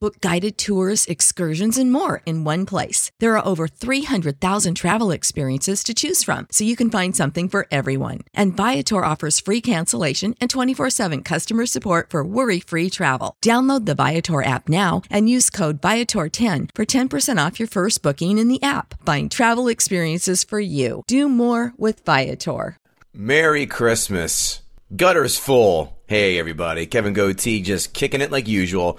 [0.00, 3.12] Book guided tours, excursions, and more in one place.
[3.18, 7.66] There are over 300,000 travel experiences to choose from, so you can find something for
[7.70, 8.20] everyone.
[8.32, 13.36] And Viator offers free cancellation and 24 7 customer support for worry free travel.
[13.44, 18.38] Download the Viator app now and use code Viator10 for 10% off your first booking
[18.38, 18.94] in the app.
[19.04, 21.02] Find travel experiences for you.
[21.08, 22.78] Do more with Viator.
[23.12, 24.62] Merry Christmas.
[24.96, 25.98] Gutters full.
[26.06, 26.86] Hey, everybody.
[26.86, 28.98] Kevin Goatee just kicking it like usual.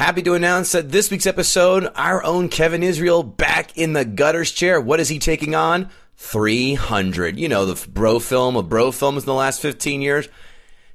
[0.00, 4.50] Happy to announce that this week's episode, our own Kevin Israel back in the gutters
[4.50, 4.80] chair.
[4.80, 5.90] What is he taking on?
[6.16, 7.38] 300.
[7.38, 10.26] You know, the bro film of bro films in the last 15 years.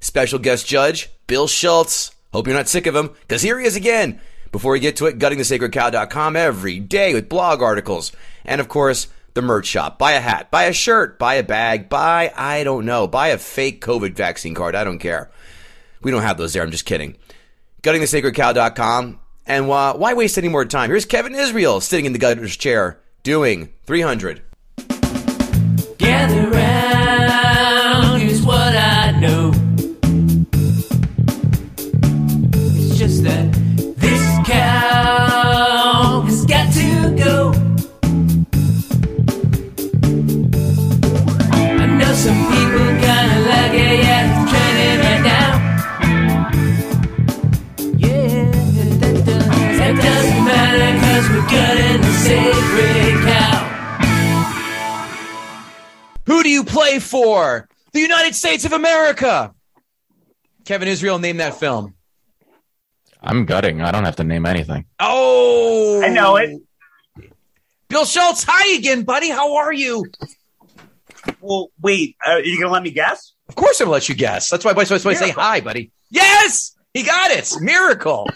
[0.00, 2.16] Special guest judge, Bill Schultz.
[2.32, 4.20] Hope you're not sick of him, because here he is again.
[4.50, 8.10] Before we get to it, guttingthesacredcow.com every day with blog articles.
[8.44, 10.00] And of course, the merch shop.
[10.00, 13.38] Buy a hat, buy a shirt, buy a bag, buy, I don't know, buy a
[13.38, 14.74] fake COVID vaccine card.
[14.74, 15.30] I don't care.
[16.02, 16.64] We don't have those there.
[16.64, 17.16] I'm just kidding
[17.86, 19.20] guttingthesacredcow.com.
[19.46, 20.90] And uh, why waste any more time?
[20.90, 24.42] Here's Kevin Israel sitting in the gutter's chair doing 300.
[25.98, 26.50] Gather
[56.26, 57.68] Who do you play for?
[57.92, 59.54] The United States of America.
[60.64, 61.94] Kevin Israel named that film.
[63.22, 63.80] I'm gutting.
[63.80, 64.84] I don't have to name anything.
[65.00, 66.60] Oh, I know it.
[67.88, 69.30] Bill Schultz, hi again, buddy.
[69.30, 70.04] How are you?
[71.40, 72.16] Well, wait.
[72.24, 73.32] Uh, are you gonna let me guess?
[73.48, 74.50] Of course, I'm gonna let you guess.
[74.50, 75.92] That's why I supposed to say hi, buddy.
[76.10, 77.52] Yes, he got it.
[77.60, 78.28] Miracle.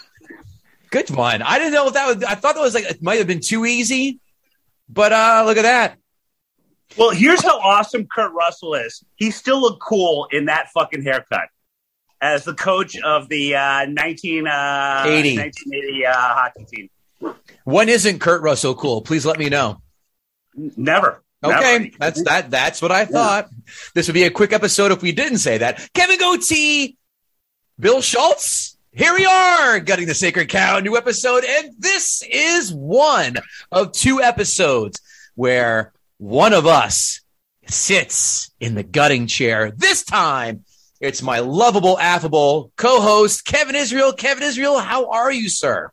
[0.89, 1.41] Good one.
[1.41, 2.23] I didn't know if that was.
[2.23, 4.19] I thought that was like it might have been too easy,
[4.89, 5.97] but uh look at that.
[6.97, 9.03] Well, here's how awesome Kurt Russell is.
[9.15, 11.49] He still looked cool in that fucking haircut
[12.21, 16.89] as the coach of the uh, 19, uh, 1980 uh, hockey team.
[17.63, 19.01] When isn't Kurt Russell cool?
[19.01, 19.81] Please let me know.
[20.55, 21.23] Never.
[21.43, 21.89] Okay, Never.
[21.97, 22.51] that's that.
[22.51, 23.49] That's what I thought.
[23.95, 25.89] This would be a quick episode if we didn't say that.
[25.93, 26.97] Kevin Goatee,
[27.79, 28.77] Bill Schultz.
[28.93, 33.37] Here we are, gutting the sacred cow, new episode, and this is one
[33.71, 34.99] of two episodes
[35.35, 37.21] where one of us
[37.67, 39.71] sits in the gutting chair.
[39.75, 40.65] This time,
[40.99, 44.13] it's my lovable, affable co-host Kevin Israel.
[44.13, 45.89] Kevin Israel, how are you, sir?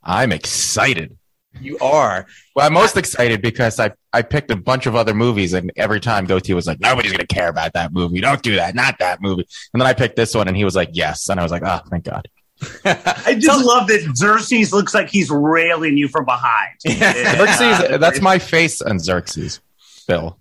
[0.00, 1.18] I'm excited.
[1.60, 2.26] You are.
[2.54, 5.98] Well, I'm most excited because I I picked a bunch of other movies, and every
[5.98, 8.20] time Goatee was like, "Nobody's gonna care about that movie.
[8.20, 8.76] Don't do that.
[8.76, 11.38] Not that movie." And then I picked this one, and he was like, "Yes," and
[11.38, 12.28] I was like, "Oh, thank God."
[12.84, 16.70] I just love that Xerxes looks like he's railing you from behind.
[16.86, 19.60] Xerxes, that's my face on Xerxes.
[20.02, 20.38] Bill,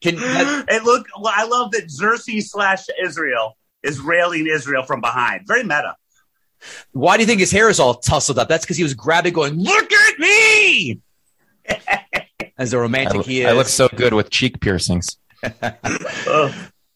[0.00, 1.06] Can that, It look.
[1.18, 5.46] well, I love that Xerxes slash Israel is railing Israel from behind.
[5.46, 5.96] Very meta.
[6.92, 8.48] Why do you think his hair is all tousled up?
[8.48, 11.00] That's because he was grabbing, going, "Look at me!"
[12.58, 13.46] As the I, romantic he is.
[13.46, 15.16] I look so good with cheek piercings.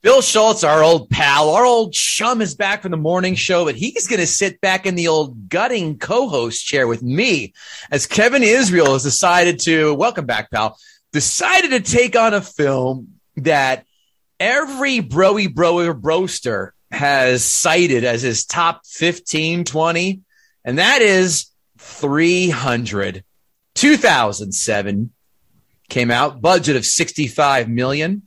[0.03, 3.75] Bill Schultz, our old pal, our old chum, is back from the morning show, but
[3.75, 7.55] he's going to sit back in the old gutting co-host chair with me
[7.91, 10.77] as Kevin Israel has decided to welcome back, pal.
[11.15, 13.87] Decided to take on a film that
[14.41, 20.23] every broy broer broster has cited as his top 15, 20,
[20.65, 23.23] and that is 300.
[23.77, 25.13] 2007
[25.89, 28.27] came out, budget of 65 million.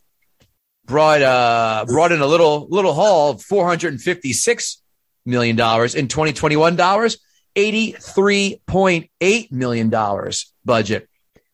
[0.85, 4.81] Brought uh brought in a little little haul of 456
[5.25, 5.93] million dollars.
[5.93, 7.17] In 2021 dollars
[7.57, 11.09] 83.8 million dollars budget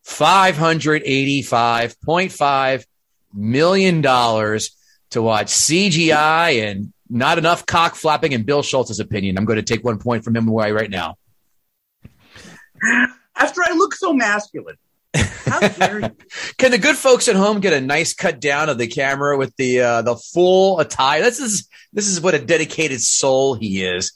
[0.06, 2.86] 585.5
[3.32, 4.76] million dollars
[5.10, 9.38] to watch CGI and not enough cock flapping in Bill Schultz's opinion.
[9.38, 11.16] I'm going to take one point from him away right now.
[13.36, 14.76] After I look so masculine
[15.14, 16.16] How dare you?
[16.58, 19.54] Can the good folks at home get a nice cut down of the camera with
[19.56, 21.22] the uh, the full attire?
[21.22, 24.12] This is this is what a dedicated soul he is.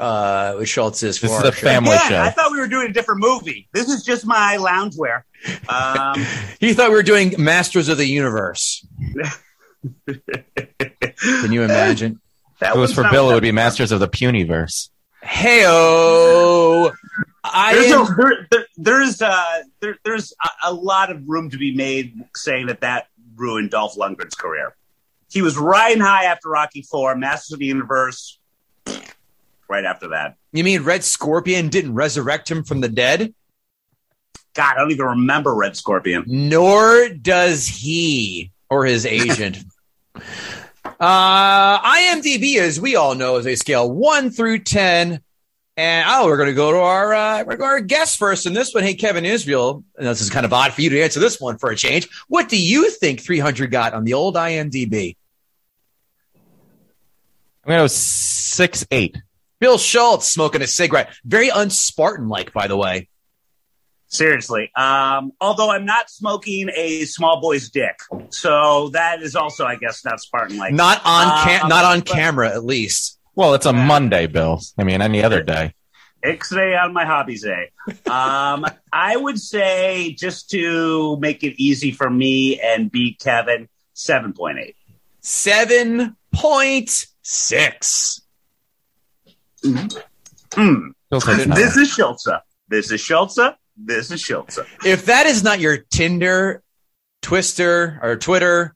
[0.00, 1.26] Uh, what Schultz is for.
[1.26, 1.60] This is our a show.
[1.66, 2.20] family Yeah, show.
[2.22, 3.68] I thought we were doing a different movie.
[3.72, 5.22] This is just my loungewear.
[5.68, 6.24] Um,
[6.60, 8.86] He thought we were doing Masters of the Universe.
[10.06, 12.20] Can you imagine?
[12.60, 14.88] that If it was for Bill, it would be Masters of the Puniverse.
[15.24, 16.92] Heyo.
[17.44, 20.32] I There's, am- a, there, there, there's, uh, there, there's
[20.64, 24.74] a, a lot of room to be made saying that that ruined Dolph Lundgren's career.
[25.30, 28.38] He was riding high after Rocky Four, Masters of the Universe.
[29.70, 33.32] Right after that, you mean Red Scorpion didn't resurrect him from the dead?
[34.52, 36.24] God, I don't even remember Red Scorpion.
[36.26, 39.58] Nor does he or his agent.
[40.98, 45.20] uh, IMDb, as we all know, is a scale one through ten.
[45.76, 47.80] And oh, we're going to go to our uh, we're going to go to our
[47.80, 48.46] guest first.
[48.46, 49.84] And this one, hey, Kevin Israel.
[49.96, 52.08] And this is kind of odd for you to answer this one for a change.
[52.26, 55.16] What do you think 300 got on the old IMDb?
[57.62, 59.16] I'm going to go six eight.
[59.60, 61.10] Bill Schultz smoking a cigarette.
[61.24, 63.08] Very unspartan like, by the way.
[64.08, 64.72] Seriously.
[64.74, 68.00] Um, although I'm not smoking a small boy's dick.
[68.30, 70.72] So that is also, I guess, not Spartan like.
[70.72, 73.18] Not on um, cam- not on but- camera, at least.
[73.36, 74.60] Well, it's a Monday, Bill.
[74.76, 75.74] I mean, any other day.
[76.22, 77.70] X-ray on my hobbies day.
[78.06, 84.74] Um, I would say just to make it easy for me and beat Kevin, 7.8.
[85.22, 88.19] 7.6.
[89.64, 90.02] Mm.
[90.50, 91.54] mm.
[91.54, 92.40] This is Schultza.
[92.68, 93.56] This is Schultza.
[93.76, 94.66] This is Schultza.
[94.84, 96.62] If that is not your Tinder,
[97.22, 98.74] Twister, or Twitter,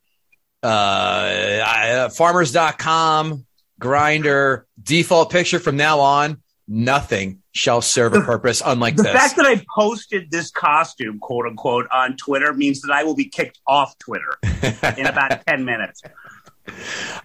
[0.62, 3.46] uh, uh, farmers.com,
[3.80, 9.12] Grindr, default picture from now on, nothing shall serve a purpose unlike the this.
[9.12, 13.26] fact that I posted this costume, quote unquote, on Twitter means that I will be
[13.26, 14.38] kicked off Twitter
[14.98, 16.02] in about 10 minutes.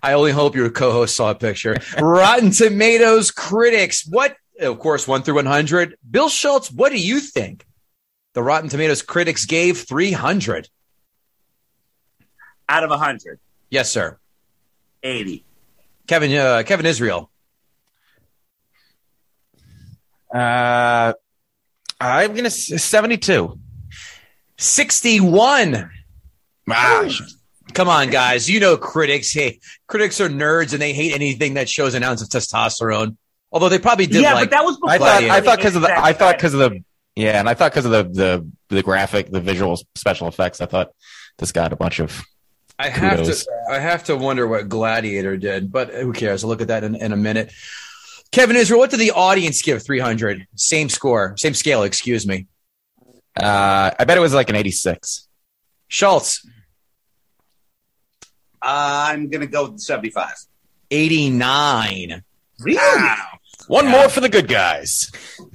[0.03, 1.77] I only hope your co-host saw a picture.
[1.99, 4.35] Rotten Tomatoes critics, what?
[4.59, 5.95] Of course, one through one hundred.
[6.09, 7.65] Bill Schultz, what do you think?
[8.33, 10.67] The Rotten Tomatoes critics gave three hundred.
[12.67, 13.39] Out of hundred,
[13.69, 14.19] Yes, sir.
[15.03, 15.45] eighty.
[16.07, 17.31] Kevin, uh, Kevin Israel.
[20.33, 21.13] Uh,
[21.99, 23.57] I'm going to 72.
[24.57, 25.89] 61.
[27.73, 28.49] Come on, guys.
[28.49, 29.31] You know critics.
[29.31, 33.15] Hey, critics are nerds and they hate anything that shows an ounce of testosterone.
[33.51, 35.33] Although they probably did yeah, like but that was before I thought Gladiator.
[35.33, 36.83] I thought because of the I thought because of of the
[37.15, 40.61] yeah, and I thought because of the the the graphic, the visual special effects.
[40.61, 40.91] I thought
[41.37, 42.23] this got a bunch of
[42.77, 43.45] I have Kudos.
[43.45, 46.43] to I have to wonder what Gladiator did, but who cares?
[46.43, 47.51] I'll look at that in, in a minute.
[48.31, 50.47] Kevin Israel, what did the audience give 300?
[50.55, 52.47] Same score, same scale, excuse me.
[53.35, 55.27] uh I bet it was like an 86.
[55.87, 56.45] Schultz,
[58.61, 60.33] I'm gonna go with seventy-five.
[60.91, 62.23] 89.
[62.59, 63.09] Really?
[63.67, 63.91] One Yeah.
[63.91, 65.11] more for the good guys.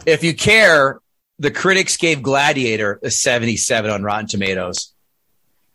[0.07, 1.01] If you care,
[1.39, 4.93] the critics gave Gladiator a 77 on Rotten Tomatoes.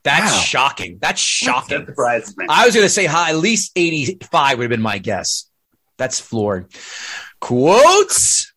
[0.03, 0.39] That's Wow.
[0.39, 0.97] shocking.
[1.01, 1.85] That's shocking.
[1.85, 2.45] That.
[2.49, 5.49] I was going to say high, at least 85 would have been my guess.
[5.97, 6.73] That's floored.
[7.41, 8.53] Quotes.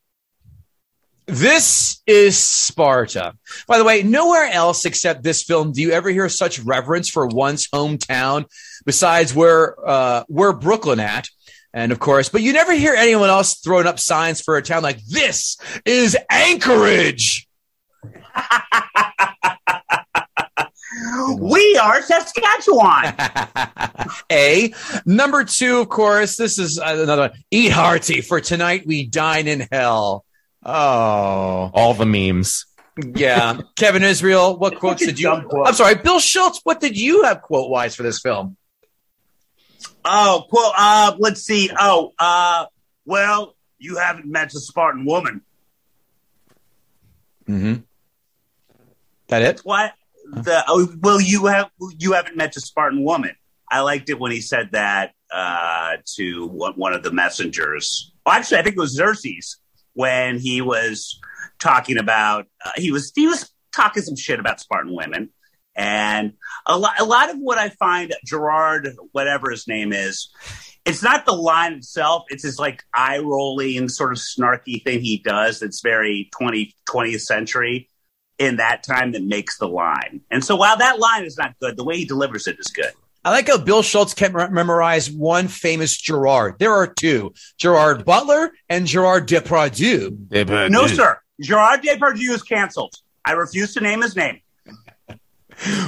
[1.26, 3.34] This is Sparta.
[3.68, 7.26] By the way, nowhere else except this film do you ever hear such reverence for
[7.26, 8.44] one's hometown
[8.84, 11.28] besides where uh, where Brooklyn at.
[11.72, 14.82] And of course, but you never hear anyone else throwing up signs for a town
[14.82, 17.48] like this is Anchorage.
[21.38, 23.14] we are Saskatchewan.
[24.32, 24.74] A
[25.06, 26.36] number two, of course.
[26.36, 27.32] This is another one.
[27.50, 28.86] Eat hearty for tonight.
[28.86, 30.24] We dine in hell.
[30.64, 32.66] Oh, All the memes.
[33.14, 33.58] yeah.
[33.76, 35.28] Kevin Israel, what quotes did you?
[35.48, 35.66] quote.
[35.66, 36.60] I'm sorry, Bill Schultz.
[36.64, 38.56] What did you have quote wise for this film?
[40.04, 40.72] Oh, quote.
[40.76, 41.70] uh, let's see.
[41.78, 42.66] Oh, uh,
[43.04, 45.42] well, you haven't met a Spartan woman.
[47.48, 47.80] Mm-hmm.
[49.28, 49.60] That it?
[49.60, 49.94] What?
[50.32, 53.34] The oh, well, you have you haven't met a Spartan woman.
[53.68, 58.12] I liked it when he said that uh, to one, one of the messengers.
[58.24, 59.56] Well, actually, I think it was Xerxes
[59.94, 61.20] when he was
[61.58, 65.30] talking about uh, he was he was talking some shit about Spartan women,
[65.74, 66.34] and
[66.66, 70.30] a lot a lot of what I find Gerard, whatever his name is,
[70.84, 72.24] it's not the line itself.
[72.28, 75.60] It's his like eye rolling sort of snarky thing he does.
[75.60, 77.88] That's very 20, 20th century
[78.38, 80.22] in that time that makes the line.
[80.30, 82.92] And so while that line is not good, the way he delivers it is good.
[83.24, 86.56] I like how Bill Schultz can not memorize one famous Gerard.
[86.58, 90.70] There are two: Gerard Butler and Gerard Depardieu.
[90.70, 91.18] No, sir.
[91.40, 92.94] Gerard Depardieu is canceled.
[93.24, 94.40] I refuse to name his name.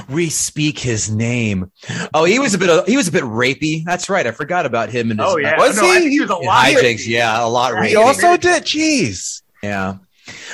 [0.09, 1.71] We speak his name.
[2.13, 2.69] Oh, he was a bit.
[2.69, 3.83] Of, he was a bit rapey.
[3.83, 4.25] That's right.
[4.25, 5.11] I forgot about him.
[5.11, 5.99] And his, Oh yeah, Was no, he?
[5.99, 6.65] think he was a his lot.
[6.67, 7.07] hijinks.
[7.07, 7.89] Yeah, a lot Right.
[7.89, 8.63] He also did.
[8.63, 9.41] Jeez.
[9.61, 9.95] Yeah.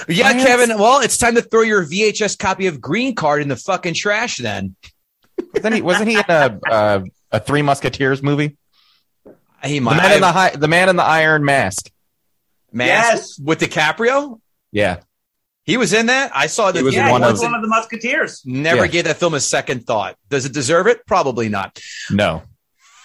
[0.08, 0.78] Yeah, Kevin.
[0.78, 4.38] Well, it's time to throw your VHS copy of Green Card in the fucking trash.
[4.38, 4.76] Then
[5.54, 5.82] Wasn't he?
[5.82, 8.58] Wasn't he in a uh, a Three Musketeers movie?
[9.64, 11.92] he The man in the hi- the man in the Iron Mask.
[12.72, 13.40] Mask Yes.
[13.40, 14.40] with DiCaprio.
[14.72, 15.02] Yeah.
[15.64, 16.32] He was in that.
[16.34, 16.78] I saw that.
[16.80, 18.42] He was Yeah, one he of- was one of the Musketeers.
[18.46, 18.92] Never Yeah.
[18.92, 20.16] gave that film a second thought.
[20.30, 21.06] Does it deserve it?
[21.06, 21.80] Probably not.
[22.10, 22.44] No.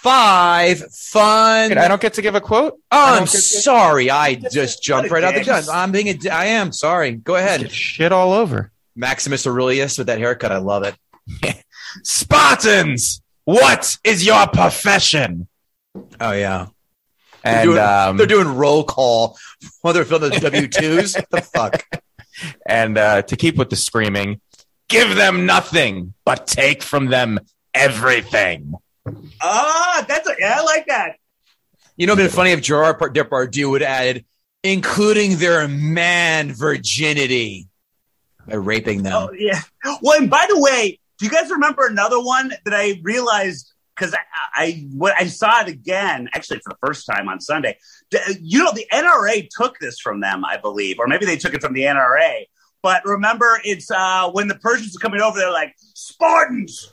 [0.02, 1.76] Five fun.
[1.76, 2.74] I don't get to give a quote.
[2.92, 4.08] Oh, I I'm don't to- sorry.
[4.10, 5.64] I just jumped What a right out the gun.
[5.70, 6.14] I'm being a.
[6.14, 7.12] d- I am sorry.
[7.12, 7.70] Go ahead.
[7.72, 8.70] Shit all over.
[8.94, 10.52] Maximus Aurelius with that haircut.
[10.52, 10.94] I love it.
[12.02, 15.48] Spartans, what is your profession?
[16.20, 16.66] Oh yeah.
[17.44, 19.38] They're And doing, um, they're doing roll call
[19.80, 21.14] while they're filming the W twos.
[21.14, 21.86] What the fuck?
[22.66, 24.40] and uh, to keep with the screaming,
[24.88, 27.38] give them nothing, but take from them
[27.72, 28.74] everything.
[29.40, 31.16] Ah, that's a, yeah, I like that.
[31.96, 34.24] You know, it'd been funny if Gerard Depardieu would have added,
[34.62, 37.68] including their man virginity
[38.46, 39.12] by raping them.
[39.14, 39.60] Oh yeah.
[40.02, 44.14] Well, and by the way, do you guys remember another one that I realized because
[44.14, 44.18] I,
[44.54, 47.78] I when I saw it again, actually for the first time on Sunday.
[48.40, 51.62] You know, the NRA took this from them, I believe, or maybe they took it
[51.62, 52.44] from the NRA.
[52.82, 56.92] But remember, it's uh, when the Persians are coming over, they're like, Spartans,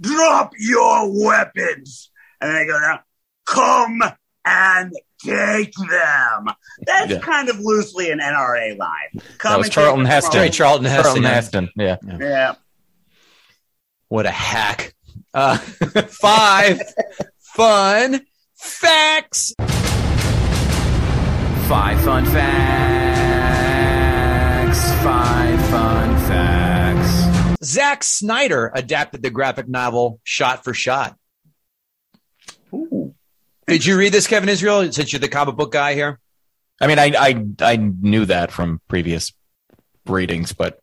[0.00, 2.10] drop your weapons.
[2.40, 3.00] And they go down,
[3.46, 4.02] come
[4.46, 6.46] and take them.
[6.86, 7.18] That's Yeah.
[7.20, 9.22] kind of loosely an NRA line.
[9.38, 10.32] Come That was and take Charlton Heston.
[10.32, 11.22] from- Right, Charlton Heston.
[11.22, 11.28] Yeah.
[11.28, 11.68] Heston.
[11.76, 11.96] Yeah.
[12.18, 12.54] Yeah.
[14.10, 14.94] What a hack.
[15.32, 15.56] Uh,
[16.08, 16.82] five
[17.38, 18.26] fun
[18.56, 19.54] facts.
[21.68, 23.44] Five fun facts.
[25.04, 27.64] Five fun facts.
[27.64, 31.16] Zack Snyder adapted the graphic novel shot for shot.
[32.74, 33.14] Ooh.
[33.68, 36.18] Did you read this, Kevin Israel, since you're the comic book guy here?
[36.80, 39.32] I mean, I, I I knew that from previous
[40.04, 40.80] readings, but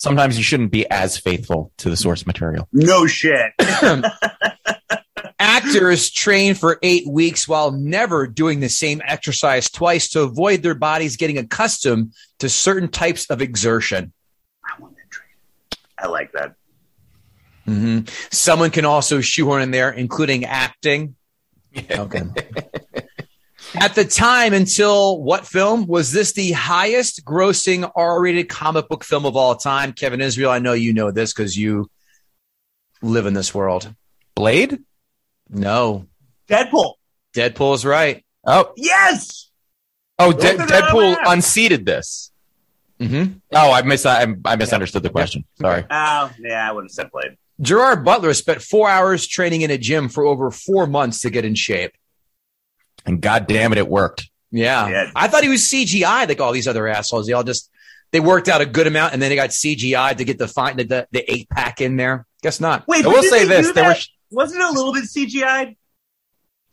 [0.00, 2.66] sometimes you shouldn't be as faithful to the source material.
[2.72, 3.52] No shit.
[5.38, 10.74] Actors train for eight weeks while never doing the same exercise twice to avoid their
[10.74, 14.12] bodies getting accustomed to certain types of exertion.
[14.64, 15.78] I want that trade.
[15.98, 16.54] I like that.
[17.66, 18.08] Mhm.
[18.32, 21.14] Someone can also shoehorn in there, including acting.
[21.90, 22.22] Okay.
[23.74, 29.04] At the time, until what film was this the highest grossing R rated comic book
[29.04, 29.92] film of all time?
[29.92, 31.88] Kevin Israel, I know you know this because you
[33.00, 33.92] live in this world.
[34.34, 34.80] Blade?
[35.48, 36.06] No,
[36.48, 36.94] Deadpool.
[37.34, 38.24] Deadpool is right.
[38.44, 39.50] Oh, Yes.
[40.18, 42.32] oh, De- Deadpool unseated this.
[42.98, 43.38] Mm-hmm.
[43.52, 45.44] Oh, I mis I, I misunderstood the question.
[45.60, 45.84] Sorry.
[45.90, 47.36] Oh, yeah, I would have said Blade.
[47.60, 51.44] Gerard Butler spent four hours training in a gym for over four months to get
[51.44, 51.92] in shape.
[53.06, 54.30] And god damn it, it worked.
[54.50, 54.88] Yeah.
[54.88, 55.10] Yeah.
[55.14, 57.26] I thought he was CGI like all these other assholes.
[57.26, 57.70] They all just
[58.12, 60.76] they worked out a good amount and then they got CGI to get the fine
[60.76, 62.26] the, the, the eight pack in there.
[62.42, 62.86] Guess not.
[62.88, 63.98] Wait, I will say they this: there that?
[64.30, 65.76] were Wasn't it a little bit CGI?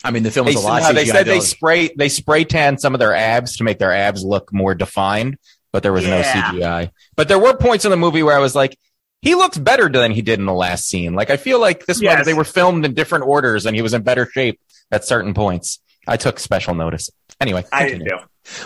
[0.04, 2.10] I mean the film they, was a lot no, of they said they spray they
[2.10, 5.38] spray tan some of their abs to make their abs look more defined,
[5.72, 6.92] but there was no CGI.
[7.16, 8.78] But there were points in the movie where I was like,
[9.22, 11.14] he looked better than he did in the last scene.
[11.14, 12.16] Like I feel like this Yes.
[12.16, 14.60] one they were filmed in different orders and he was in better shape
[14.92, 15.80] at certain points.
[16.08, 17.10] I took special notice.
[17.40, 18.10] Anyway, I continue.
[18.10, 18.20] did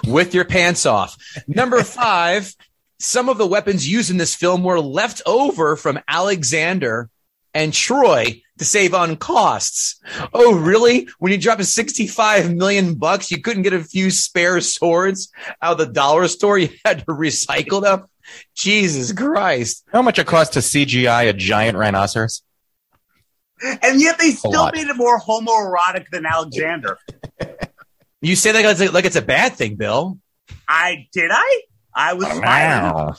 [0.03, 0.11] too.
[0.11, 1.17] with your pants off.
[1.47, 2.53] Number five,
[2.99, 7.09] some of the weapons used in this film were left over from Alexander
[7.53, 9.99] and Troy to save on costs.
[10.33, 11.07] Oh, really?
[11.19, 15.31] When you drop a 65 million bucks, you couldn't get a few spare swords
[15.61, 16.57] out of the dollar store.
[16.59, 18.05] You had to recycle them.
[18.55, 19.83] Jesus Christ.
[19.91, 22.43] How much it cost to CGI a giant rhinoceros?
[23.81, 26.97] And yet they still made it more homoerotic than Alexander.
[28.23, 30.19] You say that like it's, like it's a bad thing, Bill.
[30.67, 31.61] I did I?
[31.91, 32.25] I was.
[32.25, 33.15] Wow.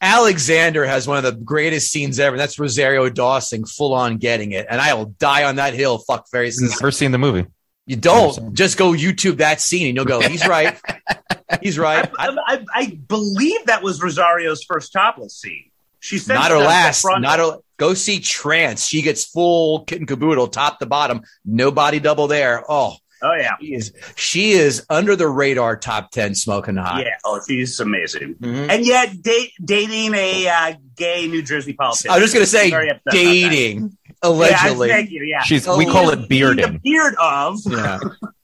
[0.00, 2.36] Alexander has one of the greatest scenes ever.
[2.36, 4.66] and That's Rosario Dawson full on getting it.
[4.68, 6.70] And I will die on that hill, fuck faces.
[6.80, 7.46] Never seen the movie.
[7.86, 10.78] You don't just go YouTube that scene and you'll go, he's right.
[11.62, 12.10] he's right.
[12.18, 15.70] I, I, I believe that was Rosario's first topless scene.
[16.00, 17.04] She said not her last.
[17.04, 17.58] Not her.
[17.78, 18.86] Go see Trance.
[18.86, 21.22] She gets full kit and caboodle, top to bottom.
[21.44, 22.64] No body double there.
[22.68, 27.02] Oh, Oh yeah, she is, she is under the radar top 10 smoking hot.
[27.02, 27.16] yeah.
[27.24, 28.34] Oh, she's amazing.
[28.34, 28.68] Mhm.
[28.70, 32.10] And yet date, dating a uh, gay New Jersey politician.
[32.10, 34.88] I was just going to say Very upset dating, Yeah, allegedly.
[34.90, 35.24] thank you.
[35.24, 36.78] Yeah, She's we call it The bearding.
[36.84, 37.58] beard of.
[37.64, 38.00] Yeah.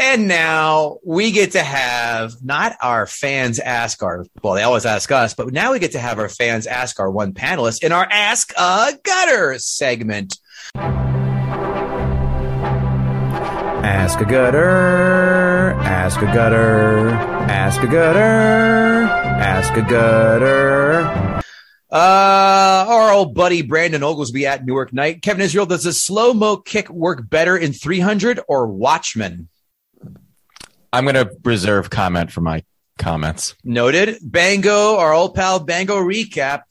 [0.00, 5.12] And now we get to have not our fans ask our, well, they always ask
[5.12, 8.08] us, but now we get to have our fans ask our one panelist in our
[8.10, 10.38] Ask a Gutter segment.
[13.82, 21.42] Ask a gutter, ask a gutter, ask a gutter, ask a gutter.
[21.92, 25.20] Uh, our old buddy Brandon Oglesby at Newark Night.
[25.20, 29.50] Kevin Israel, does a slow mo kick work better in 300 or Watchmen?
[30.92, 32.64] I'm going to reserve comment for my
[32.98, 33.54] comments.
[33.64, 34.18] Noted.
[34.22, 36.62] Bango, our old pal Bango recap.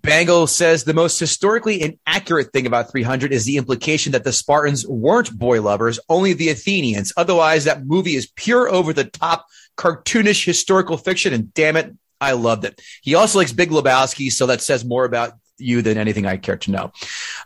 [0.00, 4.86] Bango says the most historically inaccurate thing about 300 is the implication that the Spartans
[4.86, 7.12] weren't boy lovers, only the Athenians.
[7.16, 9.46] Otherwise, that movie is pure over the top
[9.76, 11.34] cartoonish historical fiction.
[11.34, 12.80] And damn it, I loved it.
[13.02, 16.56] He also likes Big Lebowski, so that says more about you than anything I care
[16.56, 16.92] to know.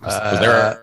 [0.03, 0.77] Was there a uh,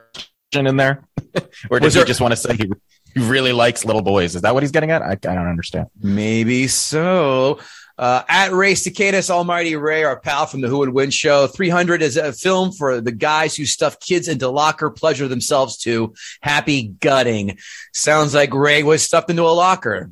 [0.51, 1.03] question in there?
[1.69, 2.71] or does Was he just want to say he
[3.15, 4.35] really likes little boys?
[4.35, 5.01] Is that what he's getting at?
[5.01, 5.87] I, I don't understand.
[6.01, 7.59] Maybe so.
[7.97, 11.47] Uh, at Ray Cicadas, Almighty Ray, our pal from the Who Would Win show.
[11.47, 16.13] 300 is a film for the guys who stuff kids into locker, pleasure themselves to.
[16.41, 17.57] Happy gutting.
[17.93, 20.11] Sounds like Ray was stuffed into a locker.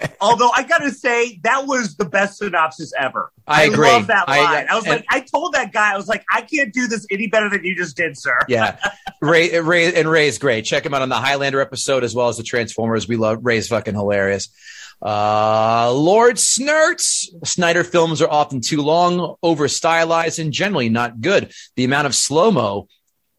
[0.20, 3.32] Although I gotta say, that was the best synopsis ever.
[3.46, 3.88] I agree.
[3.88, 4.66] love that I- line.
[4.70, 7.06] I, was and- like, I told that guy, I was like, I can't do this
[7.10, 8.38] any better than you just did, sir.
[8.48, 8.78] Yeah.
[9.22, 10.64] Ray, Ray, and Ray is great.
[10.64, 13.06] Check him out on the Highlander episode as well as the Transformers.
[13.08, 14.48] We love Ray's fucking hilarious.
[15.02, 17.30] Uh, Lord Snurts.
[17.44, 21.52] Snyder films are often too long, over stylized, and generally not good.
[21.76, 22.88] The amount of slow mo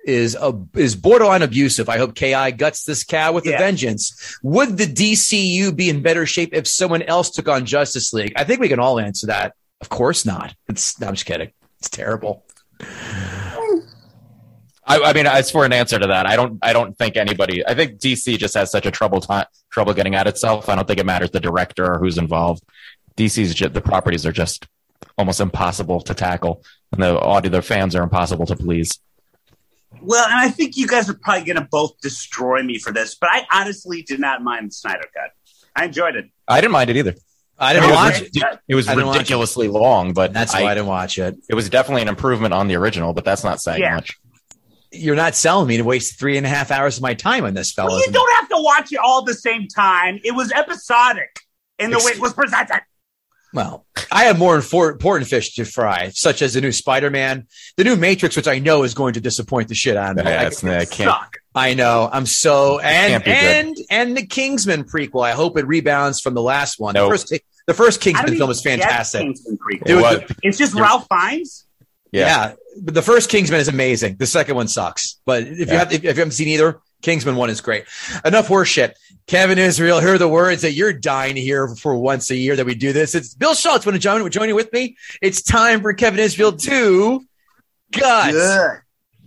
[0.05, 1.89] is a, is borderline abusive.
[1.89, 4.37] I hope Ki guts this cow with a vengeance.
[4.43, 8.33] Would the DCU be in better shape if someone else took on Justice League?
[8.35, 9.53] I think we can all answer that.
[9.81, 10.55] Of course not.
[10.67, 11.51] It's no, I'm just kidding.
[11.79, 12.45] It's terrible.
[14.91, 16.59] I, I mean, as for an answer to that, I don't.
[16.61, 17.65] I don't think anybody.
[17.65, 20.69] I think DC just has such a trouble time, trouble getting at itself.
[20.69, 22.63] I don't think it matters the director or who's involved.
[23.15, 24.67] DC's ju- the properties are just
[25.17, 28.99] almost impossible to tackle, and the audio, their fans are impossible to please.
[30.01, 33.15] Well, and I think you guys are probably going to both destroy me for this,
[33.15, 35.31] but I honestly did not mind the Snyder cut.
[35.75, 36.25] I enjoyed it.
[36.47, 37.15] I didn't mind it either.
[37.57, 38.59] I didn't It was watch ri- it.
[38.67, 38.97] It was I it.
[39.05, 41.37] ridiculously long, but That's I- why I didn't watch it.
[41.49, 43.13] it was definitely an improvement on the original.
[43.13, 43.95] But that's not saying Yeah.
[43.95, 44.17] much.
[44.91, 47.53] You're not selling me to waste three and a half hours of my time on
[47.53, 50.19] this, Well, you don't have to watch it all at the same time.
[50.23, 51.39] It was episodic
[51.79, 52.81] in the way it was presented.
[53.53, 57.95] Well, I have more important fish to fry, such as the new Spider-Man, the new
[57.97, 60.31] Matrix, which I know is going to disappoint the shit out of me.
[60.31, 61.15] Yeah, I- I can't.
[61.53, 62.09] I know.
[62.11, 63.33] I'm so and Can't good.
[63.33, 65.25] and and the Kingsman prequel.
[65.25, 66.93] I hope it rebounds from the last one.
[66.93, 67.09] Nope.
[67.11, 67.33] The first
[67.67, 69.21] the first Kingsman film even is fantastic.
[69.21, 69.89] Kingsman prequel.
[69.89, 70.21] It was.
[70.43, 70.81] It's just Yeah.
[70.83, 71.65] Ralph Fiennes.
[72.13, 72.25] Yeah.
[72.25, 72.53] Yeah.
[72.81, 74.15] but the first Kingsman is amazing.
[74.15, 75.19] The second one sucks.
[75.25, 75.79] But if you Yeah.
[75.79, 77.85] have if you haven't seen either, Kingsman one is great.
[78.23, 78.97] Enough horse shit.
[79.27, 82.55] Kevin Israel, here are the words that you're dying to hear for once a year
[82.55, 83.15] that we do this.
[83.15, 83.85] It's Bill Schultz.
[83.85, 84.97] Want to join, join you with me?
[85.21, 87.25] It's time for Kevin Israel to
[87.91, 88.33] gut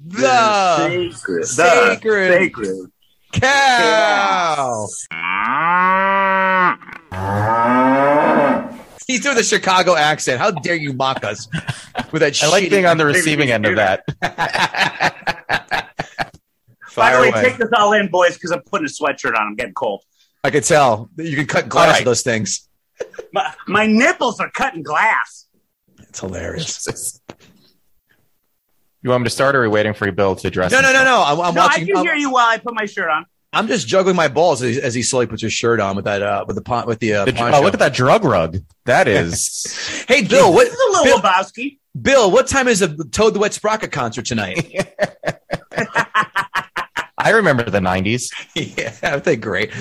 [0.06, 2.92] the sacred, sacred sacred.
[3.32, 4.86] cow.
[9.06, 10.40] He's doing the Chicago accent.
[10.40, 11.48] How dare you mock us
[12.10, 12.42] with that?
[12.42, 15.20] I like being on the receiving end of that.
[16.96, 17.42] By the way, away.
[17.42, 19.46] take this all in, boys, because I'm putting a sweatshirt on.
[19.46, 20.02] I'm getting cold.
[20.42, 21.10] I could tell.
[21.16, 21.98] You can cut glass All right.
[22.00, 22.68] with those things.
[23.32, 25.46] My, my nipples are cutting glass.
[26.00, 27.20] It's hilarious.
[29.02, 30.72] You want me to start, or are we waiting for Bill to address?
[30.72, 31.22] No, no, no, no.
[31.26, 33.26] I'm, I'm no, I can I'm, hear you while I put my shirt on.
[33.52, 36.06] I'm just juggling my balls as he, as he slowly puts his shirt on with
[36.06, 38.58] that uh, with the pon- with the, uh, The- oh, look at that drug rug.
[38.86, 40.04] That is.
[40.08, 40.52] Hey, Bill.
[40.52, 40.64] What?
[40.64, 41.78] This is a little Bill, Lebowski.
[42.00, 44.74] Bill, what time is the Toad the Wet Sprocket concert tonight?
[47.24, 48.30] I remember the '90s.
[48.54, 49.72] yeah, they're great.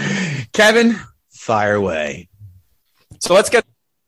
[0.53, 0.97] Kevin,
[1.29, 2.29] fire away.
[3.19, 3.65] So let's get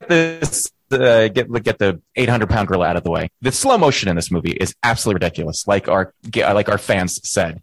[0.07, 0.71] this.
[0.89, 3.29] Uh, get get the 800 pound gorilla out of the way.
[3.41, 5.67] The slow motion in this movie is absolutely ridiculous.
[5.67, 7.61] Like our like our fans said,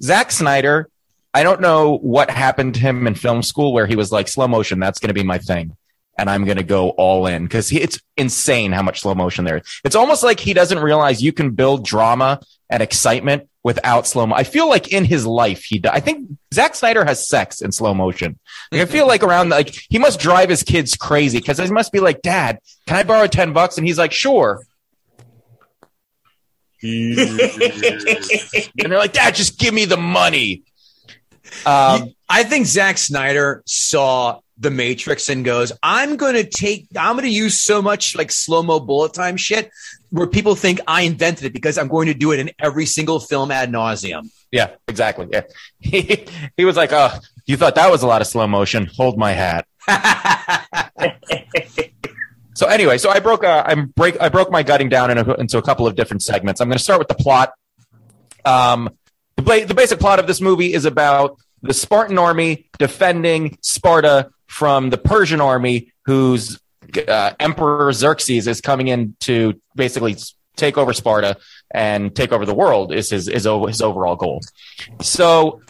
[0.00, 0.88] Zack Snyder.
[1.34, 4.48] I don't know what happened to him in film school where he was like slow
[4.48, 4.78] motion.
[4.80, 5.76] That's going to be my thing,
[6.16, 9.58] and I'm going to go all in because it's insane how much slow motion there
[9.58, 9.80] is.
[9.84, 14.34] It's almost like he doesn't realize you can build drama and excitement without slow mo.
[14.34, 15.82] I feel like in his life he.
[15.88, 18.38] I think Zack Snyder has sex in slow motion.
[18.72, 21.92] Like, I feel like around like he must drive his kids crazy because he must
[21.92, 23.78] be like, Dad, can I borrow ten bucks?
[23.78, 24.62] And he's like, Sure.
[26.80, 27.18] And
[28.76, 30.62] they're like, Dad, just give me the money.
[31.66, 37.14] Um, I think Zack Snyder saw the Matrix and goes, I'm going to take, I'm
[37.14, 39.70] going to use so much like slow mo bullet time shit
[40.10, 43.20] where people think I invented it because I'm going to do it in every single
[43.20, 44.30] film ad nauseum.
[44.50, 45.28] Yeah, exactly.
[45.30, 45.42] Yeah.
[45.78, 48.86] He, he was like, oh, you thought that was a lot of slow motion.
[48.96, 49.66] Hold my hat.
[52.58, 55.34] So anyway, so I broke uh, I'm break I broke my gutting down in a,
[55.34, 56.60] into a couple of different segments.
[56.60, 57.52] I'm going to start with the plot.
[58.44, 58.90] Um,
[59.36, 64.30] the, ba- the basic plot of this movie is about the Spartan army defending Sparta
[64.48, 66.58] from the Persian army, whose
[67.08, 70.16] uh, Emperor Xerxes is coming in to basically
[70.56, 71.36] take over Sparta
[71.70, 72.92] and take over the world.
[72.92, 74.40] Is his o- his overall goal.
[75.02, 75.60] So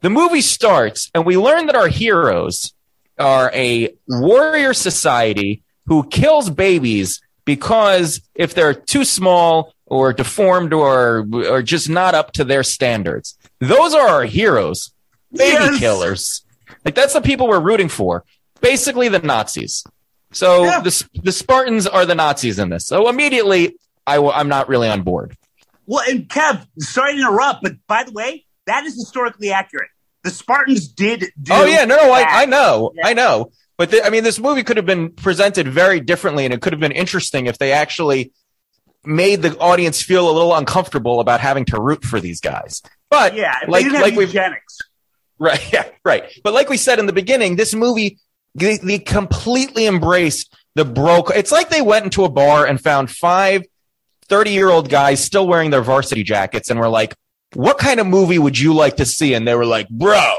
[0.00, 2.72] the movie starts, and we learn that our heroes
[3.18, 11.26] are a warrior society who kills babies because if they're too small or deformed or
[11.34, 13.36] or just not up to their standards.
[13.58, 14.92] Those are our heroes.
[15.32, 15.78] Baby Yes.
[15.78, 16.42] killers.
[16.84, 18.24] Like that's the people we're rooting for.
[18.60, 19.84] Basically the Nazis.
[20.32, 20.80] So Yeah.
[20.80, 22.86] the the Spartans are the Nazis in this.
[22.86, 25.36] So immediately I w- I'm not really on board.
[25.86, 29.88] Well, and Kev, sorry to interrupt, but by the way, that is historically accurate.
[30.24, 31.52] The Spartans did do.
[31.52, 32.12] Oh yeah, no, no.
[32.12, 33.06] I, I know, Yeah.
[33.08, 33.50] I know.
[33.76, 36.72] But the, I mean, this movie could have been presented very differently, and it could
[36.72, 38.32] have been interesting if they actually
[39.04, 42.82] made the audience feel a little uncomfortable about having to root for these guys.
[43.10, 44.78] But Yeah, like like have we've eugenics.
[45.38, 45.60] Right.
[45.72, 45.88] Yeah.
[46.04, 46.24] Right.
[46.44, 48.18] But like we said in the beginning, this movie
[48.54, 51.30] they, they completely embraced the broke.
[51.34, 53.62] It's like they went into a bar and found five
[54.28, 57.14] 30 year old guys still wearing their varsity jackets and were like,
[57.54, 59.34] what kind of movie would you like to see?
[59.34, 60.38] And they were like, bro,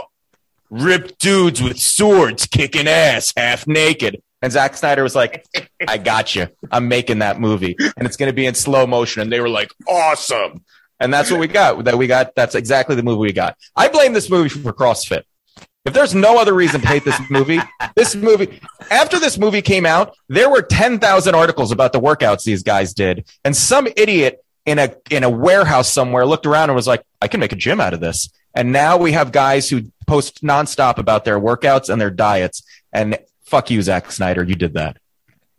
[0.70, 4.22] ripped dudes with swords kicking ass half naked.
[4.42, 5.46] And Zack Snyder was like,
[5.88, 6.48] I got you.
[6.72, 9.22] I'm making that movie and it's going to be in slow motion.
[9.22, 10.64] And they were like, awesome.
[11.00, 11.84] And that's what we got.
[11.86, 12.34] That we got.
[12.36, 13.58] That's exactly the movie we got.
[13.76, 15.24] I blame this movie for CrossFit.
[15.86, 17.60] If there's no other reason to hate this movie,
[17.96, 22.64] this movie, after this movie came out, there were 10,000 articles about the workouts these
[22.64, 23.26] guys did.
[23.44, 27.28] And some idiot in a, in a warehouse somewhere looked around and was like, I
[27.28, 28.30] can make a gym out of this.
[28.56, 32.64] And now we have guys who post nonstop about their workouts and their diets.
[32.94, 34.44] And fuck you, Zack Snyder.
[34.44, 34.98] You did that.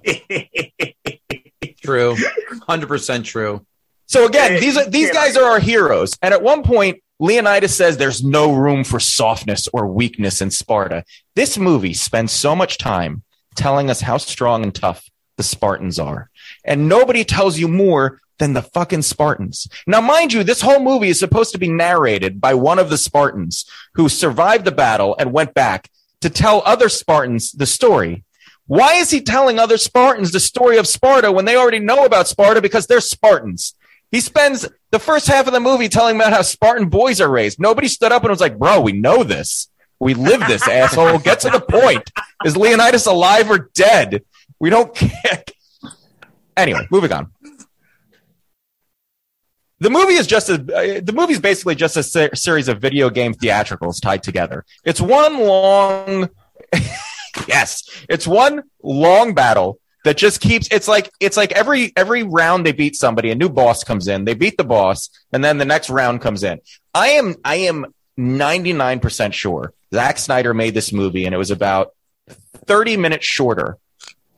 [1.82, 2.14] True.
[2.14, 3.66] 100% true.
[4.06, 6.16] So again, these are these guys are our heroes.
[6.22, 11.04] And at one point, Leonidas says there's no room for softness or weakness in Sparta.
[11.34, 13.22] This movie spends so much time
[13.56, 15.08] telling us how strong and tough
[15.38, 16.28] the Spartans are.
[16.66, 19.66] And nobody tells you more than the fucking Spartans.
[19.86, 22.98] Now, mind you, this whole movie is supposed to be narrated by one of the
[22.98, 25.88] Spartans who survived the battle and went back
[26.20, 28.22] to tell other Spartans the story.
[28.66, 32.28] Why is he telling other Spartans the story of Sparta when they already know about
[32.28, 33.74] Sparta because they're Spartans?
[34.10, 37.58] He spends the first half of the movie telling about how Spartan boys are raised.
[37.58, 39.68] Nobody stood up and was like, bro, we know this.
[39.98, 41.18] We live this, asshole.
[41.18, 42.12] Get to the point.
[42.44, 44.22] Is Leonidas alive or dead?
[44.60, 45.42] We don't care.
[46.56, 47.32] Anyway, moving on.
[49.80, 53.10] The movie is just a, the movie is basically just a se- series of video
[53.10, 54.64] game theatricals tied together.
[54.84, 56.30] It's one long,
[57.48, 60.68] yes, it's one long battle that just keeps.
[60.70, 64.24] It's like it's like every every round they beat somebody, a new boss comes in.
[64.24, 66.60] They beat the boss, and then the next round comes in.
[66.94, 71.38] I am I am ninety nine percent sure Zack Snyder made this movie, and it
[71.38, 71.92] was about
[72.66, 73.78] thirty minutes shorter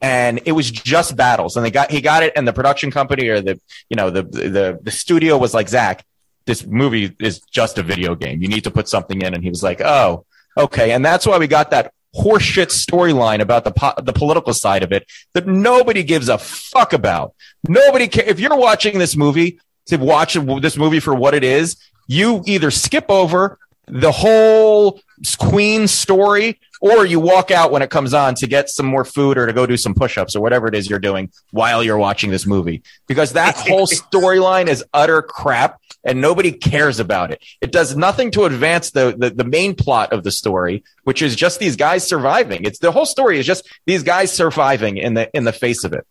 [0.03, 3.29] and it was just battles and they got he got it and the production company
[3.29, 6.05] or the you know the the the studio was like zach
[6.45, 9.49] this movie is just a video game you need to put something in and he
[9.49, 10.25] was like oh
[10.57, 14.83] okay and that's why we got that horseshit storyline about the po- the political side
[14.83, 17.35] of it that nobody gives a fuck about.
[17.69, 21.77] Nobody care if you're watching this movie to watch this movie for what it is
[22.07, 25.01] you either skip over the whole
[25.39, 29.39] queen story or you walk out when it comes on to get some more food
[29.39, 32.31] or to go do some push-ups or whatever it is you're doing while you're watching
[32.31, 32.83] this movie.
[33.07, 37.43] Because that whole storyline is utter crap and nobody cares about it.
[37.61, 41.37] It does nothing to advance the, the the main plot of the story which is
[41.37, 42.65] just these guys surviving.
[42.65, 45.93] It's the whole story is just these guys surviving in the in the face of
[45.93, 46.05] it.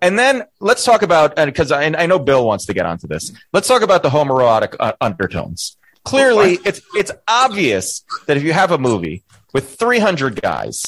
[0.00, 3.32] And then let's talk about because I, I know bill wants to get onto this.
[3.52, 8.70] Let's talk about the homoerotic uh, undertones clearly it's it's obvious that if you have
[8.70, 10.82] a movie with 300 guys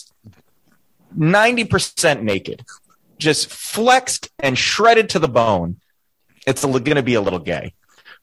[1.17, 2.65] 90% naked
[3.19, 5.77] just flexed and shredded to the bone
[6.47, 7.75] it's going to be a little gay.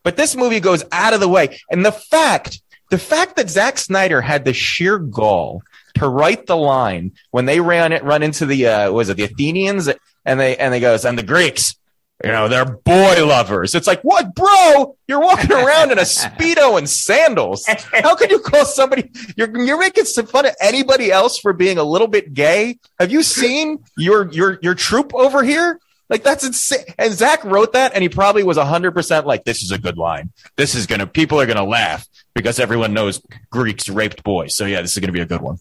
[0.04, 1.60] But this movie goes out of the way.
[1.69, 5.62] And the fact the fact that Zack Snyder had the sheer gall
[5.95, 9.23] to write the line when they ran it run into the uh was it the
[9.23, 9.89] Athenians?
[10.25, 11.75] And they and they goes and the Greeks
[12.24, 13.76] you know, they're boy lovers.
[13.76, 14.98] It's like, what, bro?
[15.08, 17.66] You're walking around in a speedo and sandals.
[17.94, 19.10] How could you call somebody?
[19.38, 22.80] You're you're making some fun of anybody else for being a little bit gay.
[23.00, 25.80] Have you seen your your your troop over here?
[26.10, 26.86] Like that's insane.
[26.98, 29.98] And Zach wrote that, and he probably was hundred percent like, "This is a good
[29.98, 30.32] line.
[30.58, 34.56] This is gonna people are gonna laugh because everyone knows Greeks raped boys.
[34.56, 35.60] So yeah, this is gonna be a good one."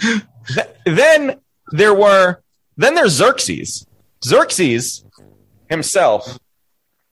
[0.00, 1.40] Th- then
[1.72, 2.42] there were
[2.76, 3.86] then there's Xerxes.
[4.24, 5.04] Xerxes
[5.70, 6.38] himself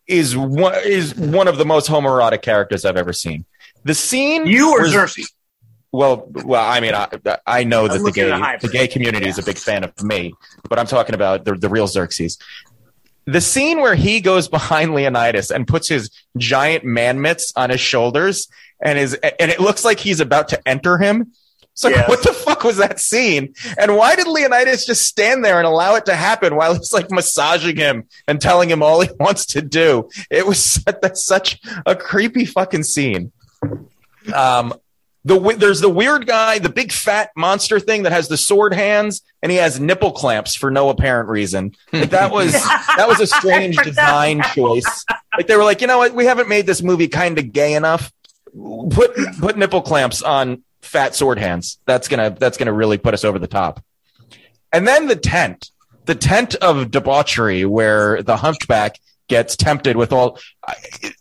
[0.06, 3.44] is one is one of the most homoerotic characters I've ever seen.
[3.84, 5.32] The scene You or where- Xerxes?
[5.92, 7.08] well, well, I mean, I,
[7.46, 8.28] I know that the gay
[8.60, 10.34] the gay community is a big fan of me,
[10.68, 12.36] but I'm talking about the, the real Xerxes.
[13.26, 17.80] The scene where he goes behind Leonidas and puts his giant man mitts on his
[17.80, 18.48] shoulders
[18.82, 21.32] and is and it looks like he's about to enter him.
[21.74, 22.08] So Yes.
[22.08, 23.54] what the fuck was that scene?
[23.78, 27.10] And why did Leonidas just stand there and allow it to happen while he's like
[27.10, 30.08] massaging him and telling him all he wants to do?
[30.30, 33.32] It was that's such a creepy fucking scene.
[34.34, 34.74] Um,
[35.24, 39.22] the there's the weird guy, the big fat monster thing that has the sword hands,
[39.42, 41.74] and he has nipple clamps for no apparent reason.
[41.92, 42.52] Like that was
[42.96, 45.04] that was a strange design choice.
[45.36, 47.74] Like they were like, you know what, we haven't made this movie kind of gay
[47.74, 48.12] enough.
[48.90, 51.78] Put put nipple clamps on fat sword hands.
[51.86, 53.82] That's gonna that's gonna really put us over the top.
[54.72, 55.70] And then the tent,
[56.04, 60.38] the tent of debauchery, where the hunchback gets tempted with all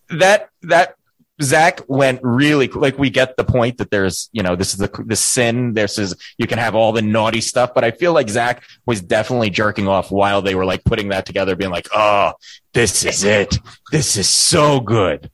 [0.09, 0.95] that that
[1.41, 5.03] Zach went really like we get the point that there's you know this is the
[5.05, 5.73] the sin.
[5.73, 7.73] This is you can have all the naughty stuff.
[7.75, 11.25] But I feel like Zach was definitely jerking off while they were like putting that
[11.25, 12.33] together being like oh
[12.73, 13.59] this is it.
[13.91, 15.29] This is so good.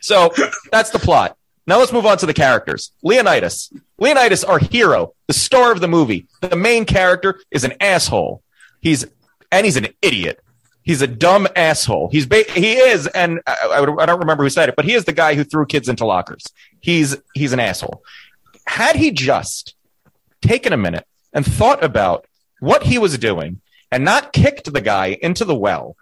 [0.00, 0.32] So
[0.70, 5.34] that's the plot now let's move on to the characters Leonidas Leonidas our hero the
[5.34, 8.42] star of the movie the main character is an asshole
[8.80, 9.06] he's
[9.50, 10.40] and he's an idiot
[10.84, 12.10] He's a dumb asshole.
[12.12, 14.92] He's ba- he is, and I, I, I don't remember who said it, but he
[14.92, 16.44] is the guy who threw kids into lockers.
[16.80, 18.02] He's he's an asshole.
[18.66, 19.74] Had he just
[20.42, 22.26] taken a minute and thought about
[22.60, 25.96] what he was doing and not kicked the guy into the well,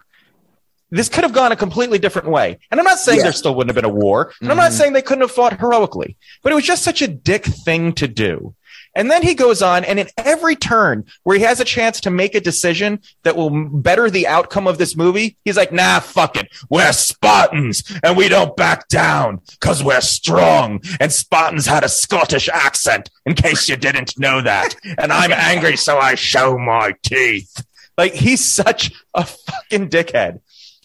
[0.93, 2.59] this could have gone a completely different way.
[2.71, 3.25] And I'm not saying Yeah.
[3.25, 4.79] there still wouldn't have been a war, and I'm not mm-hmm.
[4.79, 8.07] saying they couldn't have fought heroically, but it was just such a dick thing to
[8.07, 8.55] do.
[8.95, 12.11] And then he goes on, and in every turn where he has a chance to
[12.11, 16.37] make a decision that will better the outcome of this movie, he's like, nah, fuck
[16.37, 16.49] it.
[16.69, 20.83] We're Spartans, and we don't back down because we're strong.
[21.01, 24.75] And Spartans had a Scottish accent, in case you didn't know that.
[24.99, 27.65] And I'm angry, so I show my teeth.
[27.97, 30.41] Like, he's such a fucking dickhead.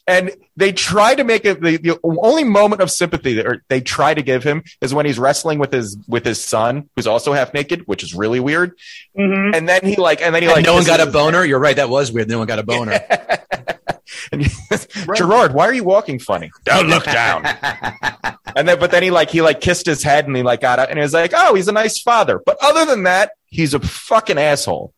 [0.07, 4.13] And they try to make it the, the only moment of sympathy that they try
[4.13, 7.53] to give him is when he's wrestling with his with his son, who's also half
[7.53, 8.71] naked, which is really weird.
[9.17, 9.53] Mm-hmm.
[9.53, 11.43] And then he like, and then he And like, no one got a boner.
[11.43, 11.75] You're right.
[11.75, 12.29] That was weird.
[12.29, 12.93] No one got a boner.
[14.31, 14.77] and he-
[15.15, 16.51] Gerard, why are you walking funny?
[16.63, 17.45] Don't look down.
[18.55, 20.79] and then, but then he like he like kissed his head and he like got
[20.79, 22.41] out and he was like, oh, he's a nice father.
[22.45, 24.93] But other than that, he's a fucking asshole.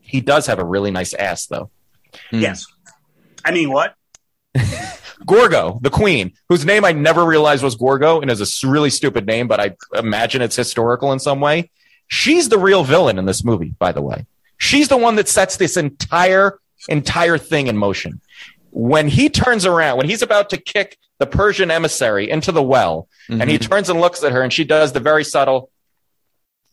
[0.00, 1.70] He does have a really nice ass though.
[2.30, 2.40] Hmm.
[2.40, 2.66] Yes.
[3.44, 3.94] I mean, what?
[5.26, 9.26] Gorgo, the queen, whose name I never realized was Gorgo and is a really stupid
[9.26, 11.70] name, but I imagine it's historical in some way.
[12.08, 14.26] She's the real villain in this movie, by the way.
[14.58, 18.20] She's the one that sets this entire entire thing in motion.
[18.70, 23.08] When he turns around, when he's about to kick the Persian emissary into the well,
[23.28, 23.70] and he mm-hmm.
[23.70, 25.70] turns and looks at her, and she does the very subtle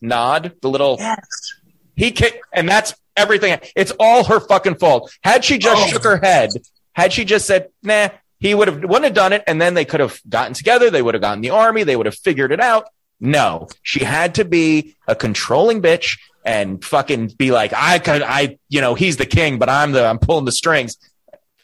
[0.00, 1.54] nod, the little Yes.
[1.96, 3.58] he kicked, and that's everything.
[3.74, 5.10] It's all her fucking fault.
[5.22, 5.86] Had she just Oh.
[5.86, 6.50] shook her head,
[6.94, 8.08] had she just said, nah,
[8.40, 11.02] he would have wouldn't have done it, and then they could have gotten together, they
[11.02, 12.86] would have gotten the army, they would have figured it out.
[13.20, 18.58] No, she had to be a controlling bitch and fucking be like, I could, I,
[18.68, 20.98] you know, he's the king, but I'm the, I'm pulling the strings.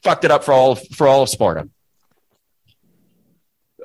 [0.02, 1.68] Fucked it up for all, for all of Sparta.